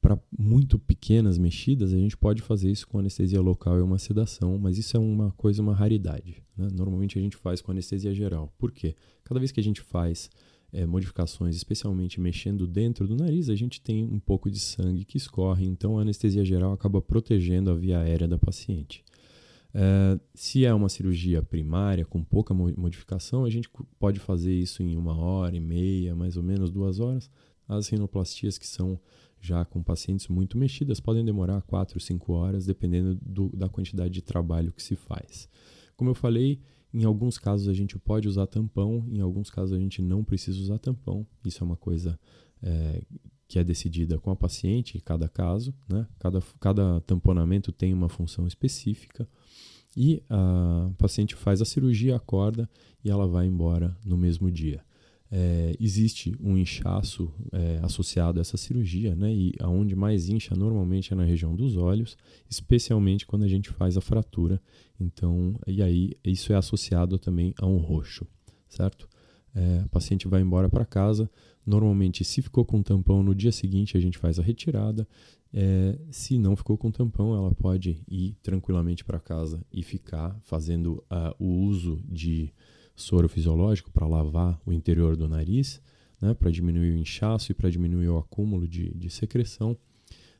Para 0.00 0.18
muito 0.36 0.76
pequenas 0.76 1.38
mexidas, 1.38 1.92
a 1.92 1.96
gente 1.96 2.16
pode 2.16 2.42
fazer 2.42 2.68
isso 2.68 2.88
com 2.88 2.98
anestesia 2.98 3.40
local 3.40 3.78
e 3.78 3.80
uma 3.80 3.96
sedação, 3.96 4.58
mas 4.58 4.76
isso 4.76 4.96
é 4.96 4.98
uma 4.98 5.30
coisa, 5.30 5.62
uma 5.62 5.72
raridade. 5.72 6.42
Né? 6.56 6.66
Normalmente 6.72 7.16
a 7.16 7.22
gente 7.22 7.36
faz 7.36 7.62
com 7.62 7.70
anestesia 7.70 8.12
geral. 8.12 8.52
Por 8.58 8.72
quê? 8.72 8.96
Cada 9.22 9.38
vez 9.38 9.52
que 9.52 9.60
a 9.60 9.62
gente 9.62 9.80
faz 9.80 10.28
é, 10.72 10.84
modificações, 10.84 11.54
especialmente 11.54 12.20
mexendo 12.20 12.66
dentro 12.66 13.06
do 13.06 13.14
nariz, 13.14 13.48
a 13.48 13.54
gente 13.54 13.80
tem 13.80 14.02
um 14.02 14.18
pouco 14.18 14.50
de 14.50 14.58
sangue 14.58 15.04
que 15.04 15.16
escorre, 15.16 15.64
então 15.64 15.96
a 15.96 16.02
anestesia 16.02 16.44
geral 16.44 16.72
acaba 16.72 17.00
protegendo 17.00 17.70
a 17.70 17.74
via 17.76 18.00
aérea 18.00 18.26
da 18.26 18.36
paciente. 18.36 19.04
É, 19.72 20.18
se 20.34 20.64
é 20.64 20.74
uma 20.74 20.88
cirurgia 20.88 21.42
primária 21.42 22.04
com 22.04 22.22
pouca 22.22 22.52
modificação, 22.52 23.44
a 23.44 23.50
gente 23.50 23.68
pode 23.98 24.18
fazer 24.18 24.52
isso 24.52 24.82
em 24.82 24.96
uma 24.96 25.16
hora 25.16 25.56
e 25.56 25.60
meia, 25.60 26.14
mais 26.14 26.36
ou 26.36 26.42
menos 26.42 26.70
duas 26.70 27.00
horas. 27.00 27.30
As 27.68 27.88
rinoplastias 27.88 28.58
que 28.58 28.66
são 28.66 28.98
já 29.40 29.64
com 29.64 29.82
pacientes 29.82 30.28
muito 30.28 30.58
mexidas 30.58 31.00
podem 31.00 31.24
demorar 31.24 31.62
quatro, 31.62 31.98
cinco 31.98 32.32
horas, 32.32 32.66
dependendo 32.66 33.18
do, 33.22 33.48
da 33.56 33.68
quantidade 33.68 34.12
de 34.12 34.20
trabalho 34.20 34.72
que 34.72 34.82
se 34.82 34.96
faz. 34.96 35.48
Como 35.96 36.10
eu 36.10 36.14
falei, 36.14 36.60
em 36.92 37.04
alguns 37.04 37.38
casos 37.38 37.68
a 37.68 37.72
gente 37.72 37.98
pode 37.98 38.28
usar 38.28 38.46
tampão, 38.46 39.06
em 39.08 39.20
alguns 39.20 39.50
casos 39.50 39.72
a 39.72 39.78
gente 39.78 40.02
não 40.02 40.24
precisa 40.24 40.60
usar 40.60 40.78
tampão. 40.78 41.26
Isso 41.44 41.62
é 41.62 41.66
uma 41.66 41.76
coisa 41.76 42.18
é, 42.62 43.02
que 43.48 43.58
é 43.58 43.64
decidida 43.64 44.18
com 44.18 44.30
a 44.30 44.36
paciente 44.36 44.96
em 44.96 45.00
cada 45.00 45.28
caso. 45.28 45.74
Né? 45.88 46.06
Cada, 46.18 46.40
cada 46.60 47.00
tamponamento 47.00 47.72
tem 47.72 47.92
uma 47.92 48.08
função 48.08 48.46
específica. 48.46 49.28
E 49.96 50.22
a 50.30 50.90
paciente 50.96 51.34
faz 51.34 51.60
a 51.60 51.64
cirurgia, 51.64 52.14
acorda 52.14 52.70
e 53.04 53.10
ela 53.10 53.26
vai 53.26 53.46
embora 53.46 53.96
no 54.04 54.16
mesmo 54.16 54.50
dia. 54.50 54.84
É, 55.32 55.76
existe 55.78 56.34
um 56.40 56.56
inchaço 56.56 57.32
é, 57.52 57.80
associado 57.82 58.38
a 58.38 58.42
essa 58.42 58.56
cirurgia, 58.56 59.14
né? 59.14 59.32
E 59.32 59.52
aonde 59.60 59.94
mais 59.94 60.28
incha 60.28 60.56
normalmente 60.56 61.12
é 61.12 61.16
na 61.16 61.24
região 61.24 61.54
dos 61.54 61.76
olhos, 61.76 62.16
especialmente 62.48 63.26
quando 63.26 63.44
a 63.44 63.48
gente 63.48 63.70
faz 63.70 63.96
a 63.96 64.00
fratura. 64.00 64.60
Então, 64.98 65.54
e 65.66 65.82
aí 65.82 66.12
isso 66.24 66.52
é 66.52 66.56
associado 66.56 67.18
também 67.18 67.54
a 67.58 67.66
um 67.66 67.78
roxo, 67.78 68.26
certo? 68.68 69.08
É, 69.54 69.82
a 69.84 69.88
paciente 69.88 70.28
vai 70.28 70.40
embora 70.40 70.68
para 70.68 70.84
casa. 70.84 71.30
Normalmente, 71.66 72.24
se 72.24 72.42
ficou 72.42 72.64
com 72.64 72.82
tampão 72.82 73.22
no 73.22 73.34
dia 73.34 73.52
seguinte, 73.52 73.96
a 73.96 74.00
gente 74.00 74.18
faz 74.18 74.38
a 74.38 74.42
retirada. 74.42 75.06
É, 75.52 75.98
se 76.10 76.38
não 76.38 76.54
ficou 76.54 76.78
com 76.78 76.90
tampão, 76.90 77.34
ela 77.34 77.52
pode 77.52 78.02
ir 78.08 78.36
tranquilamente 78.42 79.04
para 79.04 79.18
casa 79.18 79.64
e 79.72 79.82
ficar 79.82 80.38
fazendo 80.42 81.02
uh, 81.10 81.34
o 81.38 81.64
uso 81.64 82.00
de 82.08 82.52
soro 82.94 83.28
fisiológico 83.28 83.90
para 83.90 84.06
lavar 84.06 84.60
o 84.64 84.72
interior 84.72 85.16
do 85.16 85.28
nariz, 85.28 85.80
né, 86.20 86.34
para 86.34 86.50
diminuir 86.50 86.92
o 86.92 86.96
inchaço 86.96 87.50
e 87.50 87.54
para 87.54 87.70
diminuir 87.70 88.08
o 88.08 88.18
acúmulo 88.18 88.68
de, 88.68 88.94
de 88.94 89.10
secreção. 89.10 89.76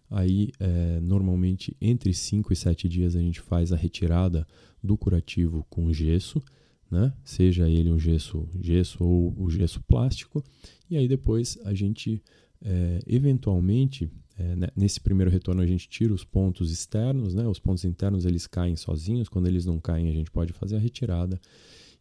Aí, 0.08 0.50
é, 0.58 1.00
normalmente, 1.00 1.76
entre 1.80 2.12
5 2.12 2.52
e 2.52 2.56
7 2.56 2.88
dias, 2.88 3.14
a 3.14 3.20
gente 3.20 3.40
faz 3.40 3.72
a 3.72 3.76
retirada 3.76 4.46
do 4.82 4.96
curativo 4.96 5.64
com 5.70 5.92
gesso, 5.92 6.42
né? 6.90 7.12
seja 7.24 7.68
ele 7.68 7.90
um 7.90 7.98
gesso, 7.98 8.48
gesso 8.60 9.04
ou 9.04 9.34
o 9.38 9.48
gesso 9.50 9.80
plástico, 9.82 10.42
e 10.90 10.96
aí 10.96 11.06
depois 11.06 11.58
a 11.64 11.72
gente, 11.72 12.22
é, 12.62 13.00
eventualmente, 13.06 14.10
é, 14.36 14.56
né, 14.56 14.68
nesse 14.74 15.00
primeiro 15.00 15.30
retorno 15.30 15.62
a 15.62 15.66
gente 15.66 15.88
tira 15.88 16.12
os 16.12 16.24
pontos 16.24 16.72
externos, 16.72 17.34
né? 17.34 17.46
Os 17.46 17.58
pontos 17.58 17.84
internos 17.84 18.24
eles 18.24 18.46
caem 18.46 18.74
sozinhos. 18.74 19.28
Quando 19.28 19.46
eles 19.46 19.66
não 19.66 19.78
caem, 19.78 20.08
a 20.08 20.12
gente 20.12 20.30
pode 20.30 20.52
fazer 20.54 20.76
a 20.76 20.78
retirada. 20.78 21.38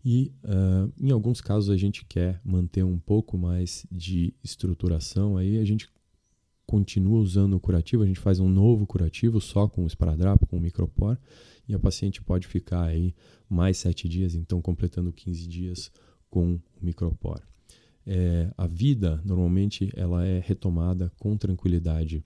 E 0.03 0.31
uh, 0.45 0.91
em 0.97 1.11
alguns 1.11 1.41
casos 1.41 1.69
a 1.69 1.75
gente 1.75 2.05
quer 2.05 2.39
manter 2.43 2.83
um 2.83 2.97
pouco 2.97 3.37
mais 3.37 3.85
de 3.91 4.33
estruturação. 4.41 5.35
Aí 5.35 5.59
a 5.59 5.65
gente 5.65 5.89
continua 6.69 7.19
usando 7.19 7.53
o 7.53 7.59
curativo. 7.59 8.03
A 8.03 8.05
gente 8.05 8.19
faz 8.19 8.39
um 8.39 8.49
novo 8.49 8.85
curativo 8.85 9.41
só 9.41 9.67
com 9.67 9.83
o 9.83 9.87
esparadrapo, 9.87 10.45
com 10.45 10.57
o 10.57 10.61
micropor. 10.61 11.17
E 11.67 11.73
a 11.73 11.79
paciente 11.79 12.21
pode 12.21 12.47
ficar 12.47 12.83
aí 12.83 13.13
mais 13.49 13.77
sete 13.77 14.07
dias, 14.07 14.35
então 14.35 14.61
completando 14.61 15.11
15 15.11 15.47
dias 15.47 15.91
com 16.29 16.53
o 16.53 16.61
micropor 16.81 17.41
é, 18.11 18.51
a 18.57 18.65
vida 18.65 19.21
normalmente 19.23 19.91
ela 19.95 20.25
é 20.25 20.39
retomada 20.39 21.11
com 21.19 21.37
tranquilidade 21.37 22.23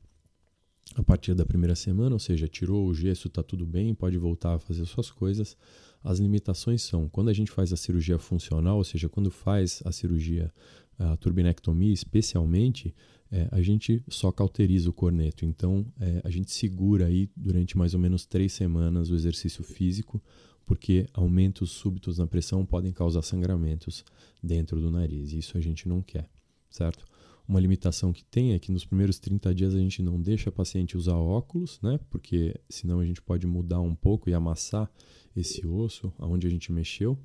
a 0.95 1.03
partir 1.03 1.33
da 1.33 1.45
primeira 1.45 1.75
semana, 1.75 2.15
ou 2.15 2.19
seja, 2.19 2.47
tirou 2.47 2.87
o 2.87 2.93
gesso, 2.93 3.27
está 3.27 3.43
tudo 3.43 3.65
bem, 3.65 3.93
pode 3.93 4.17
voltar 4.17 4.53
a 4.53 4.59
fazer 4.59 4.85
suas 4.85 5.09
coisas. 5.09 5.57
As 6.03 6.19
limitações 6.19 6.83
são 6.83 7.09
quando 7.09 7.29
a 7.29 7.33
gente 7.33 7.51
faz 7.51 7.73
a 7.73 7.77
cirurgia 7.77 8.19
funcional, 8.19 8.77
ou 8.77 8.83
seja, 8.83 9.09
quando 9.09 9.31
faz 9.31 9.81
a 9.85 9.91
cirurgia, 9.91 10.53
a 10.99 11.17
turbinectomia 11.17 11.91
especialmente, 11.91 12.93
é, 13.33 13.49
a 13.51 13.61
gente 13.63 14.03
só 14.07 14.31
cauteriza 14.31 14.87
o 14.89 14.93
corneto. 14.93 15.43
Então, 15.43 15.83
é, 15.99 16.21
a 16.23 16.29
gente 16.29 16.51
segura 16.51 17.07
aí 17.07 17.27
durante 17.35 17.75
mais 17.75 17.95
ou 17.95 17.99
menos 17.99 18.27
três 18.27 18.53
semanas 18.53 19.09
o 19.09 19.15
exercício 19.15 19.63
físico 19.63 20.21
porque 20.65 21.07
aumentos 21.13 21.71
súbitos 21.71 22.17
na 22.17 22.27
pressão 22.27 22.65
podem 22.65 22.91
causar 22.91 23.21
sangramentos 23.21 24.05
dentro 24.41 24.79
do 24.79 24.89
nariz. 24.89 25.31
E 25.31 25.39
isso 25.39 25.57
a 25.57 25.61
gente 25.61 25.87
não 25.87 26.01
quer, 26.01 26.29
certo? 26.69 27.05
Uma 27.47 27.59
limitação 27.59 28.13
que 28.13 28.23
tem 28.23 28.53
é 28.53 28.59
que 28.59 28.71
nos 28.71 28.85
primeiros 28.85 29.19
30 29.19 29.53
dias 29.53 29.75
a 29.75 29.79
gente 29.79 30.01
não 30.01 30.21
deixa 30.21 30.49
a 30.49 30.53
paciente 30.53 30.95
usar 30.95 31.17
óculos, 31.17 31.79
né? 31.81 31.99
Porque 32.09 32.55
senão 32.69 32.99
a 32.99 33.05
gente 33.05 33.21
pode 33.21 33.45
mudar 33.45 33.81
um 33.81 33.93
pouco 33.93 34.29
e 34.29 34.33
amassar 34.33 34.89
esse 35.35 35.65
osso 35.67 36.13
aonde 36.17 36.47
a 36.47 36.49
gente 36.49 36.71
mexeu. 36.71 37.17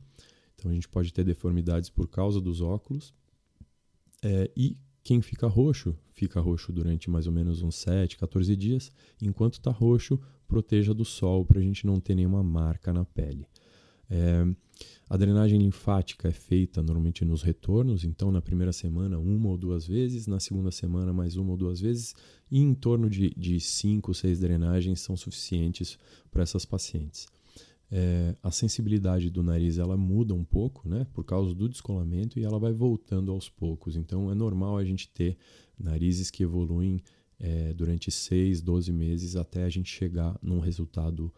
Então 0.56 0.70
a 0.70 0.74
gente 0.74 0.88
pode 0.88 1.12
ter 1.12 1.22
deformidades 1.22 1.88
por 1.88 2.08
causa 2.08 2.40
dos 2.40 2.60
óculos. 2.60 3.14
É, 4.20 4.50
e 4.56 4.76
quem 5.02 5.20
fica 5.22 5.46
roxo, 5.46 5.96
fica 6.12 6.40
roxo 6.40 6.72
durante 6.72 7.08
mais 7.08 7.26
ou 7.26 7.32
menos 7.32 7.62
uns 7.62 7.76
7, 7.76 8.16
14 8.16 8.54
dias. 8.56 8.92
Enquanto 9.20 9.54
está 9.54 9.70
roxo, 9.70 10.20
proteja 10.46 10.92
do 10.92 11.04
sol 11.04 11.44
para 11.44 11.60
a 11.60 11.62
gente 11.62 11.86
não 11.86 12.00
ter 12.00 12.14
nenhuma 12.14 12.42
marca 12.42 12.92
na 12.92 13.04
pele. 13.04 13.46
É, 14.10 14.46
a 15.08 15.16
drenagem 15.16 15.58
linfática 15.58 16.28
é 16.28 16.32
feita 16.32 16.82
normalmente 16.82 17.24
nos 17.24 17.42
retornos, 17.42 18.04
então 18.04 18.30
na 18.30 18.40
primeira 18.40 18.72
semana 18.72 19.18
uma 19.18 19.48
ou 19.48 19.56
duas 19.56 19.86
vezes, 19.86 20.26
na 20.26 20.40
segunda 20.40 20.70
semana 20.70 21.12
mais 21.12 21.36
uma 21.36 21.50
ou 21.50 21.56
duas 21.56 21.80
vezes, 21.80 22.14
e 22.50 22.60
em 22.60 22.74
torno 22.74 23.08
de, 23.10 23.30
de 23.36 23.60
cinco, 23.60 24.14
seis 24.14 24.38
drenagens 24.38 25.00
são 25.00 25.16
suficientes 25.16 25.98
para 26.30 26.42
essas 26.42 26.64
pacientes. 26.64 27.26
É, 27.90 28.36
a 28.42 28.50
sensibilidade 28.50 29.30
do 29.30 29.42
nariz 29.42 29.78
ela 29.78 29.96
muda 29.96 30.34
um 30.34 30.44
pouco, 30.44 30.88
né, 30.88 31.06
por 31.14 31.24
causa 31.24 31.54
do 31.54 31.68
descolamento 31.68 32.38
e 32.38 32.44
ela 32.44 32.58
vai 32.58 32.72
voltando 32.72 33.32
aos 33.32 33.48
poucos. 33.48 33.96
Então 33.96 34.30
é 34.30 34.34
normal 34.34 34.76
a 34.76 34.84
gente 34.84 35.08
ter 35.08 35.36
narizes 35.78 36.30
que 36.30 36.42
evoluem 36.42 37.02
é, 37.40 37.72
durante 37.72 38.10
6, 38.10 38.60
12 38.60 38.92
meses 38.92 39.36
até 39.36 39.64
a 39.64 39.68
gente 39.68 39.90
chegar 39.90 40.38
num 40.42 40.58
resultado 40.58 41.32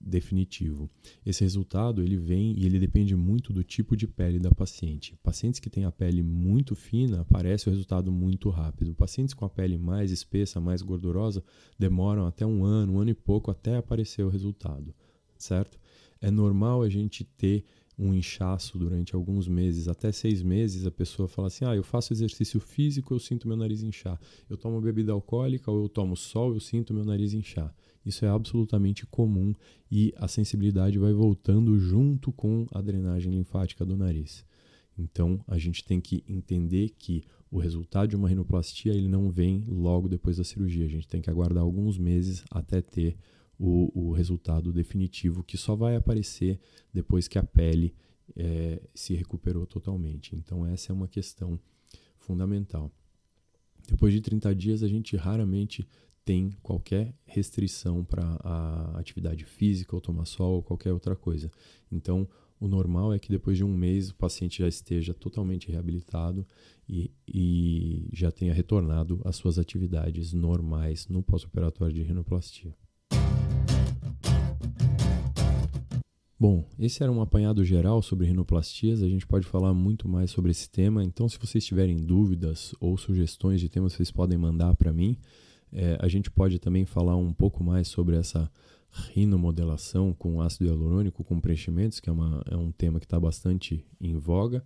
definitivo. 0.00 0.90
Esse 1.24 1.42
resultado 1.42 2.02
ele 2.02 2.16
vem 2.16 2.58
e 2.58 2.66
ele 2.66 2.78
depende 2.78 3.14
muito 3.14 3.52
do 3.52 3.62
tipo 3.62 3.96
de 3.96 4.06
pele 4.06 4.38
da 4.38 4.50
paciente. 4.50 5.16
Pacientes 5.22 5.60
que 5.60 5.70
têm 5.70 5.84
a 5.84 5.92
pele 5.92 6.22
muito 6.22 6.74
fina, 6.74 7.20
aparece 7.20 7.68
o 7.68 7.70
resultado 7.70 8.10
muito 8.10 8.50
rápido. 8.50 8.94
Pacientes 8.94 9.34
com 9.34 9.44
a 9.44 9.50
pele 9.50 9.78
mais 9.78 10.10
espessa, 10.10 10.60
mais 10.60 10.82
gordurosa, 10.82 11.42
demoram 11.78 12.26
até 12.26 12.44
um 12.44 12.64
ano, 12.64 12.94
um 12.94 13.00
ano 13.00 13.10
e 13.10 13.14
pouco 13.14 13.50
até 13.50 13.76
aparecer 13.76 14.24
o 14.24 14.28
resultado, 14.28 14.94
certo? 15.38 15.78
É 16.20 16.30
normal 16.30 16.82
a 16.82 16.88
gente 16.88 17.24
ter 17.24 17.64
um 17.98 18.12
inchaço 18.12 18.78
durante 18.78 19.14
alguns 19.14 19.48
meses, 19.48 19.88
até 19.88 20.12
seis 20.12 20.42
meses, 20.42 20.84
a 20.84 20.90
pessoa 20.90 21.26
fala 21.26 21.48
assim: 21.48 21.64
ah, 21.64 21.74
eu 21.74 21.82
faço 21.82 22.12
exercício 22.12 22.60
físico, 22.60 23.14
eu 23.14 23.18
sinto 23.18 23.48
meu 23.48 23.56
nariz 23.56 23.82
inchar. 23.82 24.20
Eu 24.50 24.56
tomo 24.56 24.80
bebida 24.80 25.12
alcoólica 25.12 25.70
ou 25.70 25.84
eu 25.84 25.88
tomo 25.88 26.16
sol, 26.16 26.52
eu 26.52 26.60
sinto 26.60 26.92
meu 26.92 27.04
nariz 27.04 27.32
inchar. 27.32 27.74
Isso 28.04 28.24
é 28.24 28.28
absolutamente 28.28 29.06
comum 29.06 29.54
e 29.90 30.12
a 30.16 30.28
sensibilidade 30.28 30.98
vai 30.98 31.12
voltando 31.12 31.78
junto 31.78 32.30
com 32.32 32.66
a 32.70 32.80
drenagem 32.80 33.32
linfática 33.32 33.84
do 33.84 33.96
nariz. 33.96 34.44
Então, 34.98 35.40
a 35.46 35.58
gente 35.58 35.84
tem 35.84 36.00
que 36.00 36.24
entender 36.28 36.90
que 36.98 37.24
o 37.50 37.58
resultado 37.58 38.08
de 38.08 38.16
uma 38.16 38.28
rinoplastia 38.28 38.94
ele 38.94 39.08
não 39.08 39.30
vem 39.30 39.64
logo 39.66 40.08
depois 40.08 40.36
da 40.36 40.44
cirurgia. 40.44 40.86
A 40.86 40.88
gente 40.88 41.08
tem 41.08 41.20
que 41.20 41.28
aguardar 41.28 41.62
alguns 41.62 41.98
meses 41.98 42.44
até 42.50 42.80
ter 42.80 43.16
o, 43.58 44.08
o 44.08 44.12
resultado 44.12 44.72
definitivo, 44.72 45.42
que 45.42 45.56
só 45.56 45.74
vai 45.74 45.96
aparecer 45.96 46.58
depois 46.92 47.28
que 47.28 47.38
a 47.38 47.42
pele 47.42 47.94
é, 48.36 48.80
se 48.94 49.14
recuperou 49.14 49.66
totalmente. 49.66 50.34
Então, 50.34 50.66
essa 50.66 50.92
é 50.92 50.94
uma 50.94 51.08
questão 51.08 51.58
fundamental. 52.18 52.90
Depois 53.88 54.12
de 54.12 54.20
30 54.20 54.54
dias, 54.54 54.82
a 54.82 54.88
gente 54.88 55.16
raramente 55.16 55.86
tem 56.24 56.50
qualquer 56.60 57.14
restrição 57.24 58.04
para 58.04 58.24
a 58.42 58.98
atividade 58.98 59.44
física, 59.44 59.94
ou 59.94 60.00
tomar 60.00 60.24
sol 60.24 60.56
ou 60.56 60.62
qualquer 60.62 60.92
outra 60.92 61.14
coisa. 61.14 61.50
Então, 61.90 62.28
o 62.58 62.66
normal 62.66 63.12
é 63.12 63.18
que 63.18 63.28
depois 63.28 63.56
de 63.56 63.62
um 63.62 63.72
mês 63.72 64.10
o 64.10 64.14
paciente 64.14 64.58
já 64.58 64.68
esteja 64.68 65.14
totalmente 65.14 65.70
reabilitado 65.70 66.44
e, 66.88 67.12
e 67.28 68.08
já 68.12 68.32
tenha 68.32 68.52
retornado 68.52 69.20
às 69.24 69.36
suas 69.36 69.58
atividades 69.58 70.32
normais 70.32 71.06
no 71.06 71.22
pós-operatório 71.22 71.94
de 71.94 72.02
rinoplastia. 72.02 72.74
Bom, 76.38 76.68
esse 76.78 77.02
era 77.02 77.10
um 77.10 77.22
apanhado 77.22 77.64
geral 77.64 78.02
sobre 78.02 78.26
rinoplastias. 78.26 79.02
A 79.02 79.08
gente 79.08 79.26
pode 79.26 79.46
falar 79.46 79.72
muito 79.72 80.06
mais 80.06 80.30
sobre 80.30 80.50
esse 80.50 80.68
tema. 80.68 81.02
Então, 81.02 81.26
se 81.26 81.38
vocês 81.38 81.64
tiverem 81.64 81.96
dúvidas 81.96 82.74
ou 82.78 82.94
sugestões 82.98 83.58
de 83.58 83.70
temas, 83.70 83.94
vocês 83.94 84.10
podem 84.10 84.36
mandar 84.36 84.76
para 84.76 84.92
mim. 84.92 85.16
É, 85.72 85.96
a 85.98 86.06
gente 86.08 86.30
pode 86.30 86.58
também 86.58 86.84
falar 86.84 87.16
um 87.16 87.32
pouco 87.32 87.64
mais 87.64 87.88
sobre 87.88 88.16
essa 88.16 88.50
rinomodelação 89.14 90.12
com 90.12 90.42
ácido 90.42 90.66
hialurônico 90.66 91.24
com 91.24 91.40
preenchimentos, 91.40 92.00
que 92.00 92.10
é, 92.10 92.12
uma, 92.12 92.42
é 92.50 92.56
um 92.56 92.70
tema 92.70 93.00
que 93.00 93.06
está 93.06 93.18
bastante 93.18 93.82
em 93.98 94.18
voga. 94.18 94.62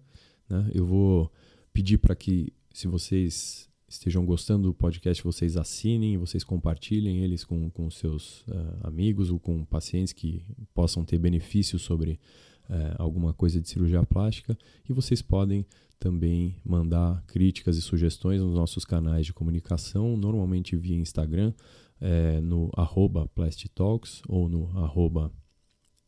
Né? 0.49 0.73
Eu 0.75 0.85
vou 0.85 1.33
pedir 1.73 1.99
para 1.99 2.17
que, 2.17 2.53
se 2.75 2.89
vocês 2.89 3.70
estejam 3.91 4.25
gostando 4.25 4.69
do 4.69 4.75
podcast, 4.75 5.23
vocês 5.25 5.57
assinem, 5.57 6.17
vocês 6.17 6.45
compartilhem 6.45 7.25
eles 7.25 7.45
com, 7.45 7.69
com 7.69 7.91
seus 7.91 8.43
uh, 8.43 8.79
amigos 8.85 9.31
ou 9.31 9.41
com 9.41 9.65
pacientes 9.65 10.13
que 10.13 10.47
possam 10.73 11.05
ter 11.05 11.19
benefícios 11.19 11.83
sobre 11.83 12.21
uh, 12.69 12.95
alguma 12.99 13.35
coisa 13.35 13.61
de 13.61 13.69
cirurgia 13.69 14.05
plástica. 14.05 14.57
E 14.89 14.93
vocês 14.93 15.21
podem 15.21 15.67
também 15.99 16.57
mandar 16.65 17.23
críticas 17.27 17.77
e 17.77 17.83
sugestões 17.83 18.41
nos 18.41 18.55
nossos 18.55 18.85
canais 18.85 19.27
de 19.27 19.35
comunicação, 19.35 20.17
normalmente 20.17 20.77
via 20.77 20.97
Instagram, 20.97 21.53
é, 22.01 22.41
no 22.41 22.71
arroba 22.75 23.29
Plastitalks 23.35 24.23
ou 24.27 24.49
no 24.49 24.71
arroba 24.79 25.31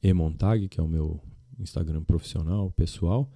emontag, 0.02 0.68
que 0.68 0.80
é 0.80 0.82
o 0.82 0.88
meu 0.88 1.20
Instagram 1.58 2.02
profissional, 2.04 2.70
pessoal, 2.70 3.30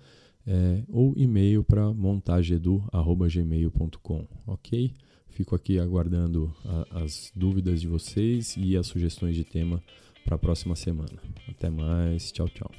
é, 0.47 0.83
ou 0.89 1.13
e-mail 1.17 1.65
para 1.65 1.93
montagedu.gmail.com, 1.93 4.27
ok? 4.47 4.95
Fico 5.29 5.55
aqui 5.55 5.79
aguardando 5.79 6.55
a, 6.65 7.03
as 7.03 7.31
dúvidas 7.35 7.79
de 7.81 7.89
vocês 7.89 8.55
e 8.57 8.77
as 8.77 8.87
sugestões 8.87 9.35
de 9.35 9.45
tema 9.45 9.83
para 10.25 10.37
a 10.37 10.39
próxima 10.39 10.77
semana. 10.77 11.19
Até 11.49 11.69
mais, 11.69 12.33
tchau, 12.33 12.49
tchau. 12.49 12.71